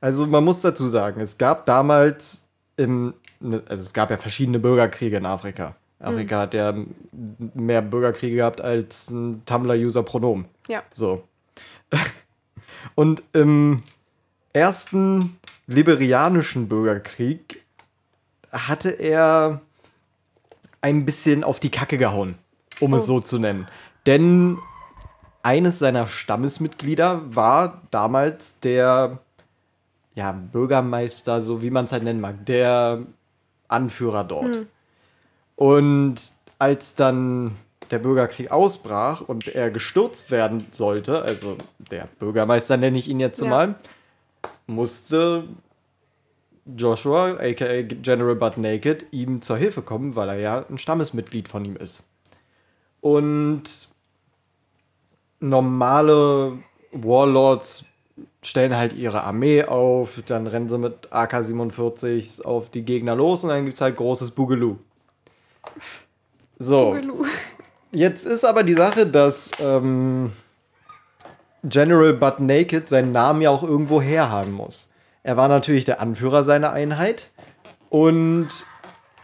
[0.00, 4.58] also man muss dazu sagen, es gab damals im, ne, also es gab ja verschiedene
[4.58, 5.76] Bürgerkriege in Afrika.
[6.00, 6.74] Afrika hat ja
[7.54, 10.46] mehr Bürgerkriege gehabt als ein Tumblr-User Pronomen.
[10.66, 10.82] Ja.
[10.92, 11.22] So.
[12.96, 13.84] Und im
[14.52, 17.62] ersten liberianischen Bürgerkrieg
[18.50, 19.60] hatte er
[20.80, 22.36] ein bisschen auf die Kacke gehauen,
[22.80, 23.06] um es Oh.
[23.06, 23.68] so zu nennen.
[24.06, 24.58] Denn
[25.42, 29.18] eines seiner Stammesmitglieder war damals der
[30.14, 33.02] ja, Bürgermeister, so wie man es halt nennen mag, der
[33.68, 34.66] Anführer dort.
[35.56, 36.16] Und
[36.58, 37.56] als dann
[37.90, 43.40] der Bürgerkrieg ausbrach und er gestürzt werden sollte, also der Bürgermeister nenne ich ihn jetzt
[43.40, 43.48] Ja.
[43.48, 43.74] mal,
[44.72, 45.44] musste
[46.64, 51.64] Joshua, aka General Butt Naked, ihm zur Hilfe kommen, weil er ja ein Stammesmitglied von
[51.64, 52.04] ihm ist.
[53.00, 53.88] Und
[55.40, 56.58] normale
[56.92, 57.86] Warlords
[58.42, 63.50] stellen halt ihre Armee auf, dann rennen sie mit AK-47 auf die Gegner los und
[63.50, 64.76] dann gibt es halt großes Boogaloo.
[66.58, 66.90] So.
[66.90, 67.26] Boogaloo.
[67.92, 70.32] Jetzt ist aber die Sache, dass ähm,
[71.64, 74.90] General Butt Naked seinen Namen ja auch irgendwo herhaben muss.
[75.22, 77.30] Er war natürlich der Anführer seiner Einheit
[77.88, 78.48] und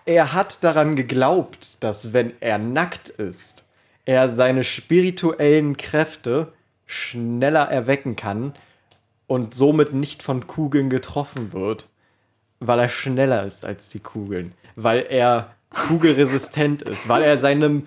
[0.05, 3.66] er hat daran geglaubt, dass wenn er nackt ist,
[4.05, 6.53] er seine spirituellen Kräfte
[6.86, 8.55] schneller erwecken kann
[9.26, 11.91] und somit nicht von Kugeln getroffen wird,
[12.61, 15.55] weil er schneller ist als die Kugeln, weil er
[15.89, 17.86] kugelresistent ist, weil er seinem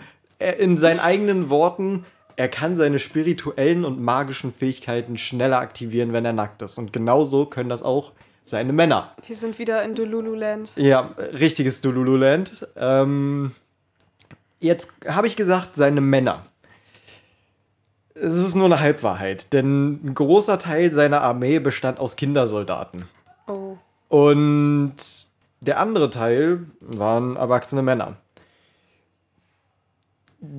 [0.60, 2.06] in seinen eigenen Worten
[2.36, 6.78] er kann seine spirituellen und magischen Fähigkeiten schneller aktivieren, wenn er nackt ist.
[6.78, 8.12] Und genauso können das auch
[8.44, 9.16] seine Männer.
[9.26, 10.74] Wir sind wieder in Delululand.
[10.76, 12.68] Ja, richtiges Dulululand.
[12.76, 13.52] Ähm,
[14.60, 16.46] jetzt habe ich gesagt, seine Männer.
[18.14, 23.06] Es ist nur eine Halbwahrheit, denn ein großer Teil seiner Armee bestand aus Kindersoldaten.
[23.48, 23.78] Oh.
[24.10, 24.96] Und
[25.62, 28.18] der andere Teil waren erwachsene Männer.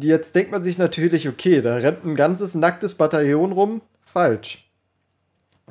[0.01, 3.83] Jetzt denkt man sich natürlich, okay, da rennt ein ganzes nacktes Bataillon rum.
[4.03, 4.69] Falsch.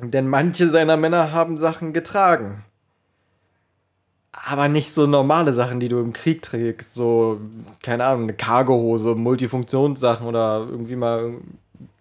[0.00, 2.64] Denn manche seiner Männer haben Sachen getragen.
[4.32, 6.94] Aber nicht so normale Sachen, die du im Krieg trägst.
[6.94, 7.40] So,
[7.82, 11.34] keine Ahnung, eine Cargohose, Multifunktionssachen oder irgendwie mal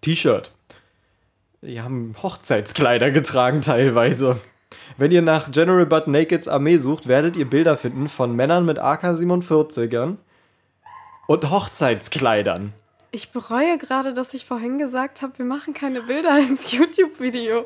[0.01, 0.51] T-Shirt.
[1.62, 4.38] Die haben Hochzeitskleider getragen teilweise.
[4.97, 8.80] Wenn ihr nach General Butt Nakeds Armee sucht, werdet ihr Bilder finden von Männern mit
[8.80, 10.18] AK-47ern
[11.32, 12.73] und Hochzeitskleidern.
[13.11, 17.65] Ich bereue gerade, dass ich vorhin gesagt habe, wir machen keine Bilder ins YouTube-Video.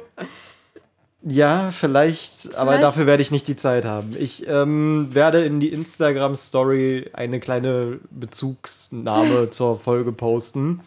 [1.24, 4.16] Ja, vielleicht, aber Vielleicht- dafür werde ich nicht die Zeit haben.
[4.20, 10.82] Ich ähm, werde in die Instagram-Story eine kleine Bezugsnahme zur Folge posten.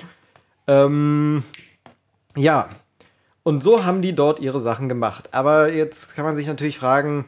[0.68, 1.42] Ähm,
[2.36, 2.68] ja,
[3.42, 5.30] und so haben die dort ihre Sachen gemacht.
[5.32, 7.24] Aber jetzt kann man sich natürlich fragen,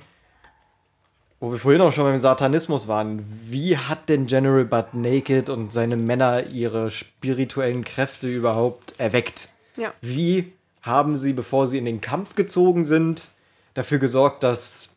[1.41, 5.73] wo wir vorhin auch schon beim Satanismus waren, wie hat denn General Butt Naked und
[5.73, 9.49] seine Männer ihre spirituellen Kräfte überhaupt erweckt?
[9.77, 9.95] Ja.
[10.03, 13.29] Wie haben sie, bevor sie in den Kampf gezogen sind,
[13.73, 14.97] dafür gesorgt, dass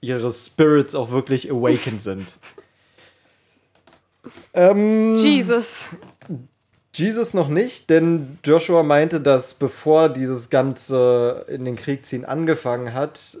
[0.00, 2.38] ihre Spirits auch wirklich awakened sind?
[4.54, 5.86] ähm, Jesus.
[6.92, 12.92] Jesus noch nicht, denn Joshua meinte, dass bevor dieses Ganze in den Krieg ziehen angefangen
[12.92, 13.36] hat,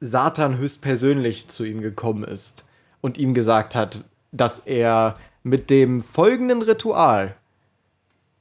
[0.00, 2.68] Satan höchstpersönlich zu ihm gekommen ist
[3.00, 4.00] und ihm gesagt hat,
[4.32, 7.36] dass er mit dem folgenden Ritual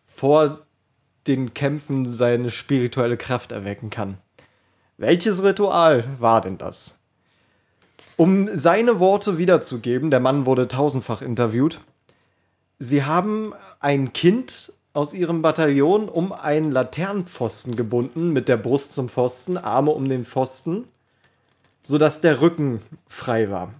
[0.05, 0.61] vor
[1.27, 4.17] den Kämpfen seine spirituelle Kraft erwecken kann.
[4.97, 6.99] Welches Ritual war denn das?
[8.17, 11.79] Um seine Worte wiederzugeben, der Mann wurde tausendfach interviewt,
[12.77, 19.07] Sie haben ein Kind aus ihrem Bataillon um einen Laternenpfosten gebunden, mit der Brust zum
[19.07, 20.85] Pfosten, Arme um den Pfosten,
[21.85, 23.73] sodass der Rücken frei war.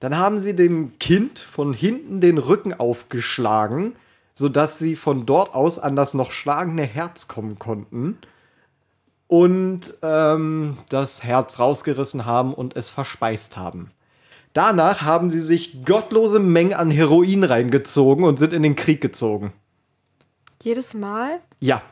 [0.00, 3.94] Dann haben sie dem Kind von hinten den Rücken aufgeschlagen,
[4.34, 8.16] sodass sie von dort aus an das noch schlagende Herz kommen konnten
[9.28, 13.90] und ähm, das Herz rausgerissen haben und es verspeist haben.
[14.54, 19.52] Danach haben sie sich gottlose Mengen an Heroin reingezogen und sind in den Krieg gezogen.
[20.62, 21.40] Jedes Mal?
[21.60, 21.82] Ja,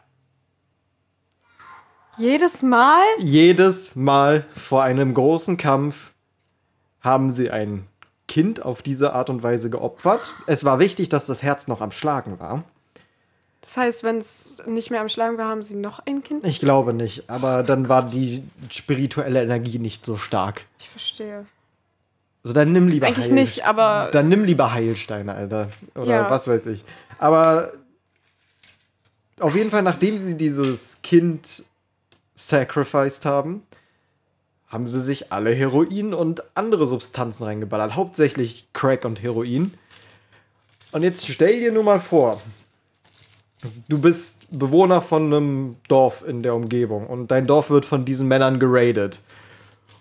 [2.20, 3.02] Jedes Mal?
[3.18, 6.10] jedes Mal vor einem großen Kampf
[7.00, 7.86] haben sie ein
[8.28, 10.34] Kind auf diese Art und Weise geopfert.
[10.46, 12.62] Es war wichtig, dass das Herz noch am Schlagen war.
[13.62, 16.44] Das heißt, wenn es nicht mehr am Schlagen war, haben sie noch ein Kind?
[16.46, 20.64] Ich glaube nicht, aber dann war die spirituelle Energie nicht so stark.
[20.78, 21.46] Ich verstehe.
[22.44, 25.68] Also dann nimm lieber Eigentlich nicht, aber- Dann nimm lieber Heilsteine, Alter.
[25.94, 26.30] Oder Ja.
[26.30, 26.84] was weiß ich.
[27.18, 27.72] Aber
[29.40, 31.64] auf jeden Fall, nachdem sie dieses Kind
[32.49, 33.62] sacrificed haben,
[34.68, 37.95] haben sie sich alle Heroin und andere Substanzen reingeballert.
[37.95, 39.74] Hauptsächlich Crack und Heroin.
[40.93, 42.41] Und jetzt stell dir nur mal vor,
[43.88, 48.28] du bist Bewohner von einem Dorf in der Umgebung und dein Dorf wird von diesen
[48.28, 49.20] Männern geradet.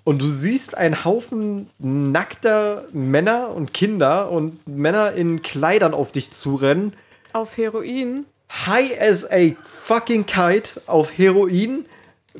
[0.03, 6.31] Und du siehst einen Haufen nackter Männer und Kinder und Männer in Kleidern auf dich
[6.31, 6.93] zurennen.
[7.33, 8.25] Auf Heroin?
[8.51, 11.85] High as a fucking kite auf Heroin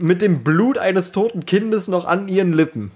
[0.02, 2.91] mit dem Blut eines toten Kindes noch an ihren Lippen.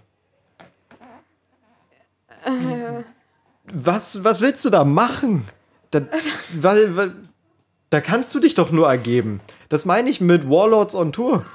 [3.72, 5.46] Was, was willst du da machen?
[5.92, 6.02] Da,
[6.54, 7.12] weil, weil,
[7.90, 9.40] da kannst du dich doch nur ergeben.
[9.70, 11.46] Das meine ich mit Warlords on Tour.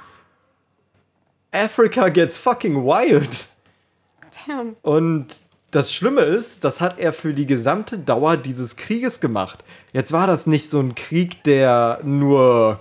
[1.51, 3.47] Africa gets fucking wild.
[4.45, 4.75] Damn.
[4.81, 5.27] Und
[5.71, 9.63] das Schlimme ist, das hat er für die gesamte Dauer dieses Krieges gemacht.
[9.93, 12.79] Jetzt war das nicht so ein Krieg, der nur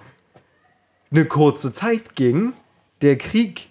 [1.10, 2.52] eine kurze Zeit ging.
[3.00, 3.70] Der Krieg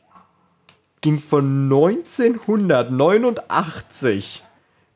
[1.02, 4.44] ging von 1989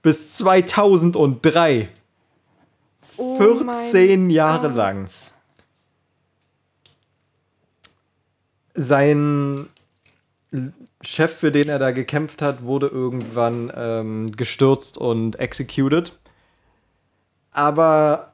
[0.01, 1.89] bis 2003.
[3.17, 4.77] Oh 14 mein Jahre Gott.
[4.77, 5.09] lang.
[8.73, 9.67] Sein
[11.01, 16.17] Chef, für den er da gekämpft hat, wurde irgendwann ähm, gestürzt und executed.
[17.51, 18.33] Aber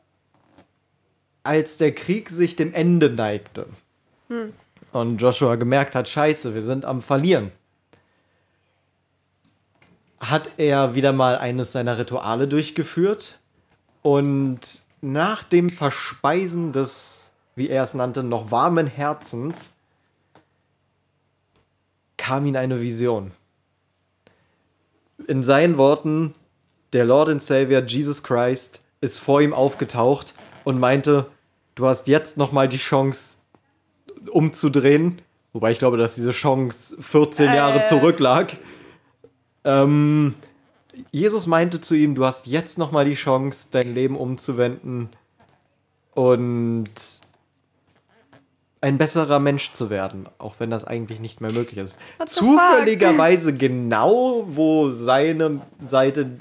[1.44, 3.66] als der Krieg sich dem Ende neigte
[4.92, 7.52] und Joshua gemerkt hat, scheiße, wir sind am Verlieren,
[10.20, 13.40] hat er wieder mal eines seiner Rituale durchgeführt
[14.02, 14.60] und
[15.02, 19.76] nach dem Verspeisen des, wie er es nannte, noch warmen Herzens
[22.18, 23.32] kam ihm eine Vision.
[25.28, 26.34] In seinen Worten,
[26.94, 31.28] der Lord and Savior Jesus Christ ist vor ihm aufgetaucht und meinte,
[31.76, 33.37] du hast jetzt noch mal die Chance
[34.32, 35.22] umzudrehen,
[35.54, 37.86] wobei ich glaube, dass diese Chance 14 Jahre Äh.
[37.86, 38.56] zurücklag.
[39.64, 40.36] Ähm,
[41.12, 45.10] Jesus meinte zu ihm, du hast jetzt noch mal die Chance, dein Leben umzuwenden
[46.14, 46.90] und
[48.82, 51.98] ein besserer Mensch zu werden, auch wenn das eigentlich nicht mehr möglich ist.
[52.26, 56.38] Zufälligerweise genau, wo seine Seite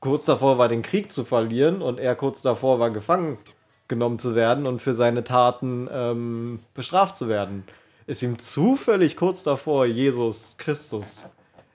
[0.00, 3.38] kurz davor war, den Krieg zu verlieren und er kurz davor war, gefangen
[3.90, 7.64] genommen zu werden und für seine Taten ähm, bestraft zu werden,
[8.06, 11.24] ist ihm zufällig kurz davor Jesus Christus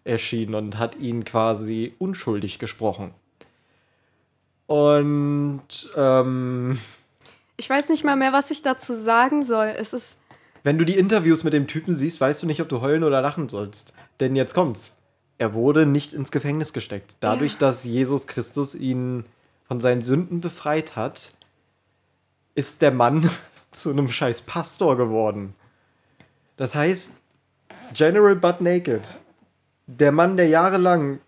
[0.03, 3.11] erschienen und hat ihn quasi unschuldig gesprochen.
[4.65, 5.61] Und
[5.95, 6.79] ähm,
[7.57, 9.67] Ich weiß nicht mal mehr, was ich dazu sagen soll.
[9.77, 10.17] Es ist.
[10.63, 13.21] wenn du die Interviews mit dem Typen siehst, weißt du nicht, ob du heulen oder
[13.21, 13.93] lachen sollst.
[14.19, 14.97] Denn jetzt kommt's.
[15.37, 17.15] Er wurde nicht ins Gefängnis gesteckt.
[17.19, 19.25] Dadurch, dass Jesus Christus ihn
[19.67, 21.31] von seinen Sünden befreit hat,
[22.55, 23.29] ist der Mann
[23.71, 25.53] zu einem scheiß Pastor geworden.
[26.57, 27.11] Das heißt,
[27.93, 29.03] General Butt Naked,
[29.87, 31.19] der Mann, der jahrelang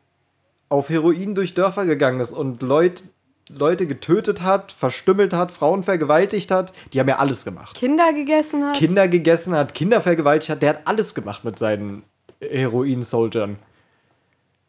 [0.69, 3.03] auf Heroin durch Dörfer gegangen ist und Leut,
[3.49, 7.75] Leute getötet hat, verstümmelt hat, Frauen vergewaltigt hat, die haben ja alles gemacht.
[7.78, 8.75] Kinder gegessen hat.
[8.75, 12.03] Kinder gegessen hat, Kinder vergewaltigt hat, der hat alles gemacht mit seinen
[12.41, 13.57] Heroin-Soldiern.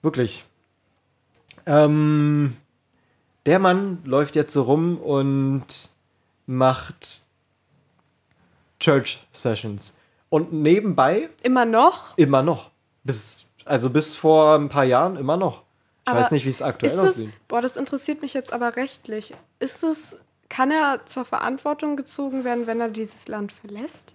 [0.03, 0.45] Wirklich.
[1.67, 2.57] Ähm,
[3.47, 5.65] der Mann läuft jetzt so rum und
[6.49, 7.23] macht
[8.81, 9.97] Church Sessions.
[10.31, 12.17] Und nebenbei Immer noch.
[12.17, 12.71] immer noch.
[13.05, 15.63] Bis, also bis vor ein paar Jahren immer noch.
[16.05, 17.33] Ich Aber weiß nicht, wie es aktuell Ist es, aussieht.
[17.49, 19.35] boah, das interessiert mich jetzt aber rechtlich.
[19.59, 20.17] Ist es,
[20.49, 24.15] kann er zur Verantwortung gezogen werden, wenn er dieses Land verlässt?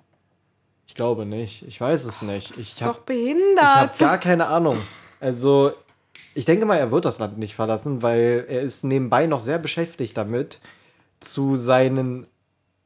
[0.87, 1.63] Ich glaube nicht.
[1.67, 2.49] Ich weiß es nicht.
[2.51, 3.63] Das Ich ist habe doch ich behindert.
[3.63, 4.81] hab gar keine Ahnung.
[5.19, 5.71] Also,
[6.35, 9.57] ich denke mal, er wird das Land nicht verlassen, weil er ist nebenbei noch sehr
[9.59, 10.59] beschäftigt damit,
[11.23, 12.27] zu seinen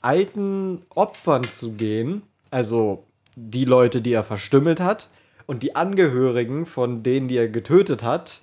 [0.01, 2.23] alten Opfern zu gehen.
[2.51, 3.03] Also
[3.35, 5.09] die Leute, die er verstümmelt hat
[5.45, 8.41] und die Angehörigen von denen, die er getötet hat.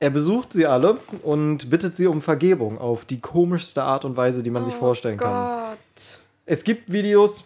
[0.00, 4.42] Er besucht sie alle und bittet sie um Vergebung auf die komischste Art und Weise,
[4.42, 5.30] die man sich vorstellen kann.
[5.32, 6.20] Oh Gott.
[6.46, 7.44] Es gibt Videos,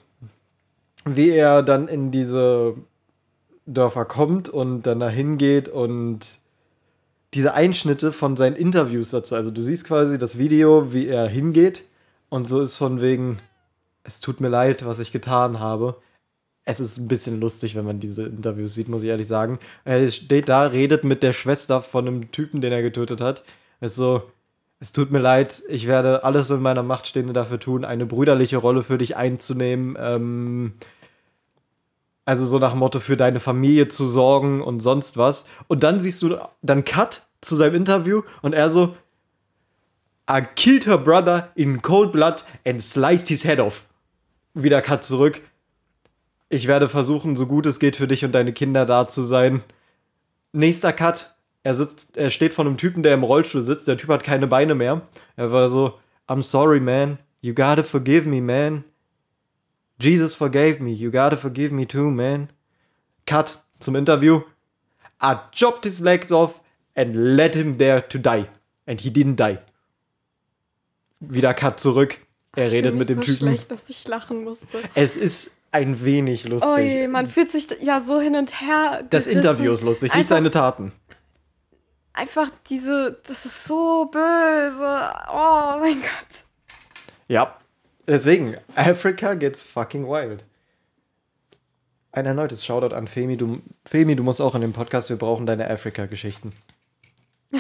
[1.04, 2.74] wie er dann in diese
[3.66, 6.40] Dörfer kommt und dann dahin geht und
[7.34, 9.34] diese Einschnitte von seinen Interviews dazu.
[9.34, 11.82] Also du siehst quasi das Video, wie er hingeht
[12.28, 13.38] und so ist von wegen,
[14.04, 15.96] es tut mir leid, was ich getan habe.
[16.64, 19.58] Es ist ein bisschen lustig, wenn man diese Interviews sieht, muss ich ehrlich sagen.
[19.84, 23.44] Er steht da, redet mit der Schwester von einem Typen, den er getötet hat.
[23.80, 24.22] Ist so,
[24.80, 28.58] es tut mir leid, ich werde alles in meiner Macht Stehende dafür tun, eine brüderliche
[28.58, 29.96] Rolle für dich einzunehmen.
[29.98, 30.74] Ähm,
[32.28, 35.46] also so nach dem Motto, für deine Familie zu sorgen und sonst was.
[35.66, 38.94] Und dann siehst du dann Cut zu seinem Interview und er so,
[40.30, 43.84] I killed her brother in cold blood and sliced his head off.
[44.52, 45.40] Wieder Cut zurück.
[46.50, 49.62] Ich werde versuchen, so gut es geht für dich und deine Kinder da zu sein.
[50.52, 51.34] Nächster Cut.
[51.62, 53.88] Er sitzt, er steht vor einem Typen, der im Rollstuhl sitzt.
[53.88, 55.00] Der Typ hat keine Beine mehr.
[55.36, 55.94] Er war so,
[56.28, 57.18] I'm sorry, man.
[57.40, 58.84] You gotta forgive me, man.
[60.00, 60.92] Jesus forgave me.
[60.92, 62.50] You gotta forgive me too, man.
[63.26, 64.42] Cut zum Interview.
[65.20, 66.60] I chopped his legs off
[66.94, 68.48] and led him there to die.
[68.86, 69.58] And he didn't die.
[71.20, 72.18] Wieder Cut zurück.
[72.56, 73.36] Er redet Mir mit dem so Typen.
[73.48, 74.80] schlecht, dass ich lachen musste.
[74.94, 76.70] Es ist ein wenig lustig.
[76.72, 79.04] Oh je, man fühlt sich ja so hin und her.
[79.10, 79.38] das gerissen.
[79.38, 80.92] Interview ist lustig, nicht Einfach- seine Taten.
[82.14, 85.12] Einfach diese, das ist so böse.
[85.32, 86.44] Oh mein Gott.
[87.28, 87.57] Ja.
[88.08, 90.42] Deswegen, Africa gets fucking wild.
[92.10, 93.36] Ein erneutes Shoutout an Femi.
[93.36, 96.48] Du, Femi, du musst auch in dem Podcast, wir brauchen deine Afrika-Geschichten.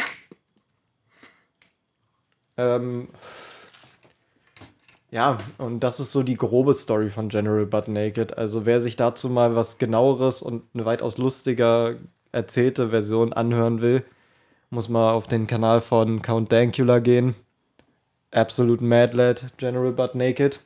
[2.56, 3.08] ähm,
[5.10, 8.38] ja, und das ist so die grobe Story von General Butt Naked.
[8.38, 11.96] Also wer sich dazu mal was genaueres und eine weitaus lustiger
[12.32, 14.02] erzählte Version anhören will,
[14.70, 17.34] muss mal auf den Kanal von Count Dankula gehen.
[18.30, 20.58] Absolute Mad Lad, General Butt Naked.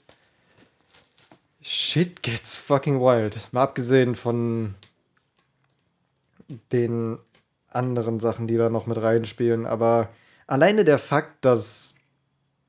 [1.61, 3.49] Shit gets fucking wild.
[3.53, 4.75] Mal abgesehen von
[6.73, 7.19] den
[7.71, 10.09] anderen Sachen, die da noch mit reinspielen, aber
[10.47, 12.01] alleine der Fakt, dass,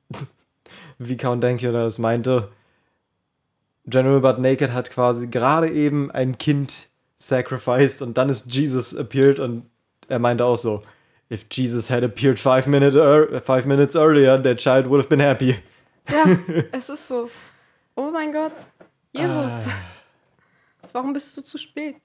[0.98, 2.50] wie Count Dankula es meinte,
[3.86, 6.88] General Butt Naked hat quasi gerade eben ein Kind
[7.18, 9.66] sacrificed und dann ist Jesus appeared und
[10.08, 10.84] er meinte auch so,
[11.30, 15.20] if Jesus had appeared five, minute ear- five minutes earlier, that child would have been
[15.20, 15.56] happy.
[16.10, 16.26] Ja,
[16.72, 17.30] es ist so.
[17.96, 18.68] Oh mein Gott.
[19.12, 19.68] Jesus.
[19.68, 20.90] Ah.
[20.92, 21.96] Warum bist du zu spät?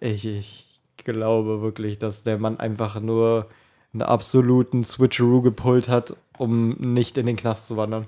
[0.00, 3.48] Ich, ich glaube wirklich, dass der Mann einfach nur
[3.92, 8.06] einen absoluten Switcheroo gepullt hat, um nicht in den Knast zu wandern.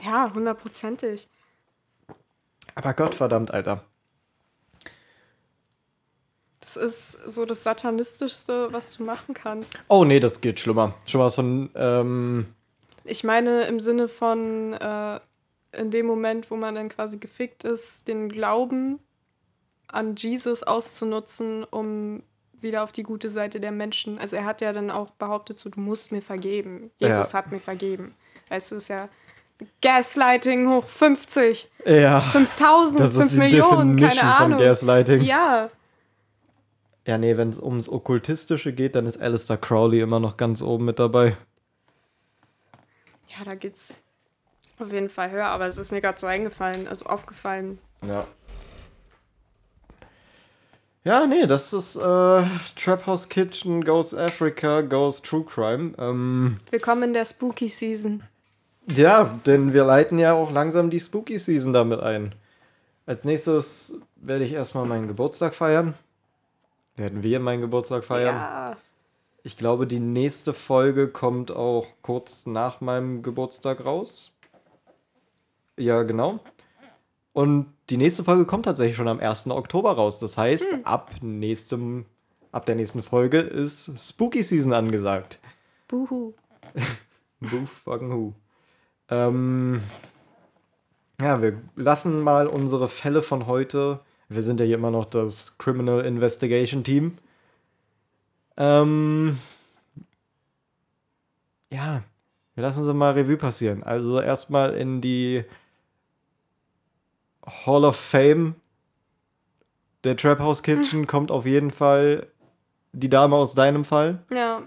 [0.00, 1.28] Ja, hundertprozentig.
[2.74, 3.84] Aber Gottverdammt, Alter.
[6.74, 9.82] Das ist so das Satanistischste, was du machen kannst.
[9.88, 10.94] Oh nee, das geht schlimmer.
[11.04, 12.46] Schon was von, ähm,
[13.04, 15.18] Ich meine im Sinne von, äh,
[15.72, 19.00] in dem Moment, wo man dann quasi gefickt ist, den Glauben
[19.88, 22.22] an Jesus auszunutzen, um
[22.60, 24.18] wieder auf die gute Seite der Menschen.
[24.18, 26.90] Also er hat ja dann auch behauptet, so du musst mir vergeben.
[26.98, 27.38] Jesus ja.
[27.38, 28.14] hat mir vergeben.
[28.48, 29.08] Weißt du, ist ja
[29.82, 31.68] Gaslighting hoch 50.
[31.84, 32.20] Ja.
[32.20, 34.58] 5000, das 5 ist die Millionen, keine Ahnung.
[34.58, 35.22] Gaslighting.
[35.22, 35.68] Ja.
[37.10, 40.84] Ja, nee, wenn es ums Okkultistische geht, dann ist Alistair Crowley immer noch ganz oben
[40.84, 41.36] mit dabei.
[43.26, 44.00] Ja, da geht's
[44.78, 47.80] auf jeden Fall höher, aber es ist mir gerade so eingefallen, also aufgefallen.
[48.06, 48.28] Ja.
[51.02, 52.00] Ja, nee, das ist äh,
[52.76, 55.94] Trap House Kitchen, Goes Africa, Goes True Crime.
[55.98, 58.22] Ähm, Willkommen in der Spooky Season.
[58.94, 62.36] Ja, denn wir leiten ja auch langsam die Spooky Season damit ein.
[63.04, 65.94] Als nächstes werde ich erstmal meinen Geburtstag feiern.
[67.00, 68.34] Werden wir meinen Geburtstag feiern?
[68.34, 68.76] Ja.
[69.42, 74.36] Ich glaube, die nächste Folge kommt auch kurz nach meinem Geburtstag raus.
[75.78, 76.40] Ja, genau.
[77.32, 79.48] Und die nächste Folge kommt tatsächlich schon am 1.
[79.48, 80.18] Oktober raus.
[80.18, 80.84] Das heißt, hm.
[80.84, 82.04] ab nächstem,
[82.52, 85.38] ab der nächsten Folge ist Spooky Season angesagt.
[85.88, 86.34] Buhu.
[87.40, 88.34] Boo fucking who.
[89.08, 89.80] Ähm,
[91.18, 94.00] ja, wir lassen mal unsere Fälle von heute.
[94.30, 97.18] Wir sind ja hier immer noch das Criminal Investigation Team.
[98.56, 99.38] Ähm,
[101.72, 102.04] ja,
[102.54, 103.82] wir lassen sie mal Revue passieren.
[103.82, 105.44] Also erstmal in die
[107.44, 108.54] Hall of Fame
[110.04, 111.06] der Trap House Kitchen hm.
[111.08, 112.28] kommt auf jeden Fall
[112.92, 114.22] die Dame aus deinem Fall.
[114.32, 114.62] Ja.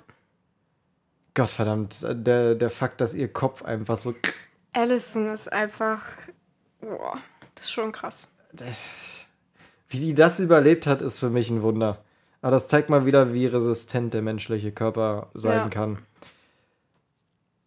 [1.36, 4.14] Gottverdammt, der, der Fakt, dass ihr Kopf einfach so.
[4.74, 6.04] Allison ist einfach.
[6.82, 7.18] Boah,
[7.56, 8.28] das ist schon krass.
[9.94, 12.00] Wie die das überlebt hat, ist für mich ein Wunder.
[12.42, 15.70] Aber das zeigt mal wieder, wie resistent der menschliche Körper sein ja.
[15.70, 16.00] kann.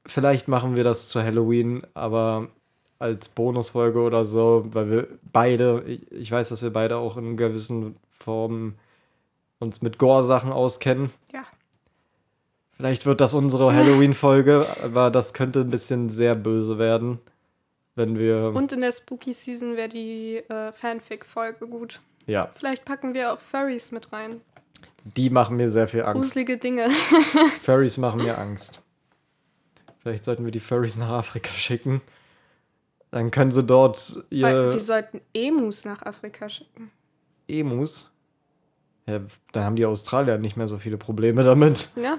[0.04, 2.48] Vielleicht machen wir das zu Halloween, aber
[2.98, 7.94] als Bonusfolge oder so, weil wir beide, ich weiß, dass wir beide auch in gewissen
[8.18, 8.76] Formen
[9.60, 11.10] uns mit Gore-Sachen auskennen.
[11.32, 11.44] Ja.
[12.72, 17.20] Vielleicht wird das unsere Halloween-Folge, aber das könnte ein bisschen sehr böse werden,
[17.94, 18.52] wenn wir.
[18.52, 22.00] Und in der Spooky Season wäre die äh, Fanfic-Folge gut.
[22.26, 22.50] Ja.
[22.54, 24.40] Vielleicht packen wir auch Furries mit rein.
[25.04, 26.14] Die machen mir sehr viel Angst.
[26.14, 26.88] Gruselige Dinge.
[27.62, 28.80] Furries machen mir Angst.
[30.00, 32.00] Vielleicht sollten wir die Furries nach Afrika schicken.
[33.10, 34.42] Dann können sie dort ihr.
[34.42, 36.90] Weil wir sollten Emus nach Afrika schicken.
[37.48, 38.10] Emus?
[39.06, 39.20] Ja,
[39.52, 41.90] dann haben die Australier nicht mehr so viele Probleme damit.
[41.94, 42.18] Ja.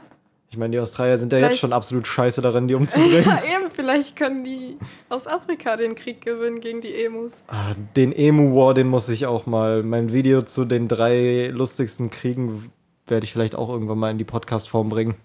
[0.50, 3.26] Ich meine, die Australier sind ja jetzt schon absolut scheiße darin, die umzubringen.
[3.26, 4.78] ja, eben, vielleicht können die
[5.10, 7.43] aus Afrika den Krieg gewinnen gegen die Emus.
[7.48, 9.84] Ah, den Emu-War, den muss ich auch mal.
[9.84, 12.72] Mein Video zu den drei lustigsten Kriegen
[13.08, 15.16] werde ich vielleicht auch irgendwann mal in die Podcast-Form bringen.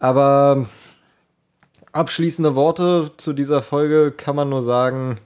[0.00, 0.66] Aber
[1.92, 5.20] abschließende Worte zu dieser Folge kann man nur sagen,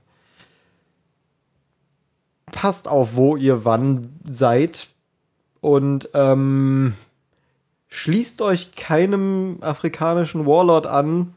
[2.53, 4.89] passt auf, wo ihr wann seid.
[5.63, 6.95] Und ähm,
[7.97, 11.35] schließt euch keinem afrikanischen Warlord an,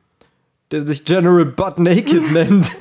[0.71, 2.71] der sich General Butt Naked nennt.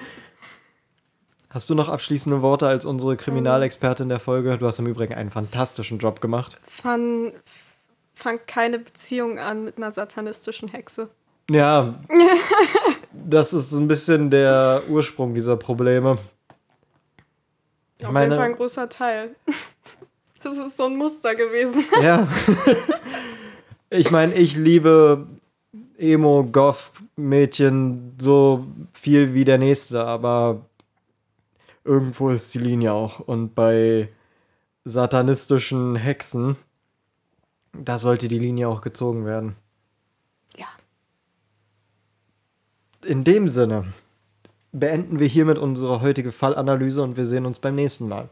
[1.49, 4.59] Hast du noch abschließende Worte als unsere Kriminalexpertin der Folge?
[4.59, 6.59] Du hast im Übrigen einen fantastischen Job gemacht.
[6.67, 7.33] Fang,
[8.15, 11.09] fang keine Beziehung an mit einer satanistischen Hexe.
[11.49, 11.95] Ja,
[13.13, 16.19] das ist ein bisschen der Ursprung dieser Probleme.
[18.03, 19.37] Auf meine, jeden Fall ein großer Teil.
[20.41, 21.85] Das ist so ein Muster gewesen.
[22.01, 22.29] Ja.
[23.91, 25.27] Ich meine, ich liebe
[25.97, 30.67] Emo, Goth, Mädchen so viel wie der nächste, aber
[31.85, 33.21] irgendwo ist die Linie auch.
[33.21, 34.11] Und bei
[34.85, 36.57] satanistischen Hexen,
[37.73, 39.57] da sollte die Linie auch gezogen werden.
[40.57, 40.69] Ja.
[43.05, 43.93] In dem Sinne
[44.73, 48.29] beenden wir hiermit unsere heutige Fallanalyse und wir sehen uns beim nächsten Mal.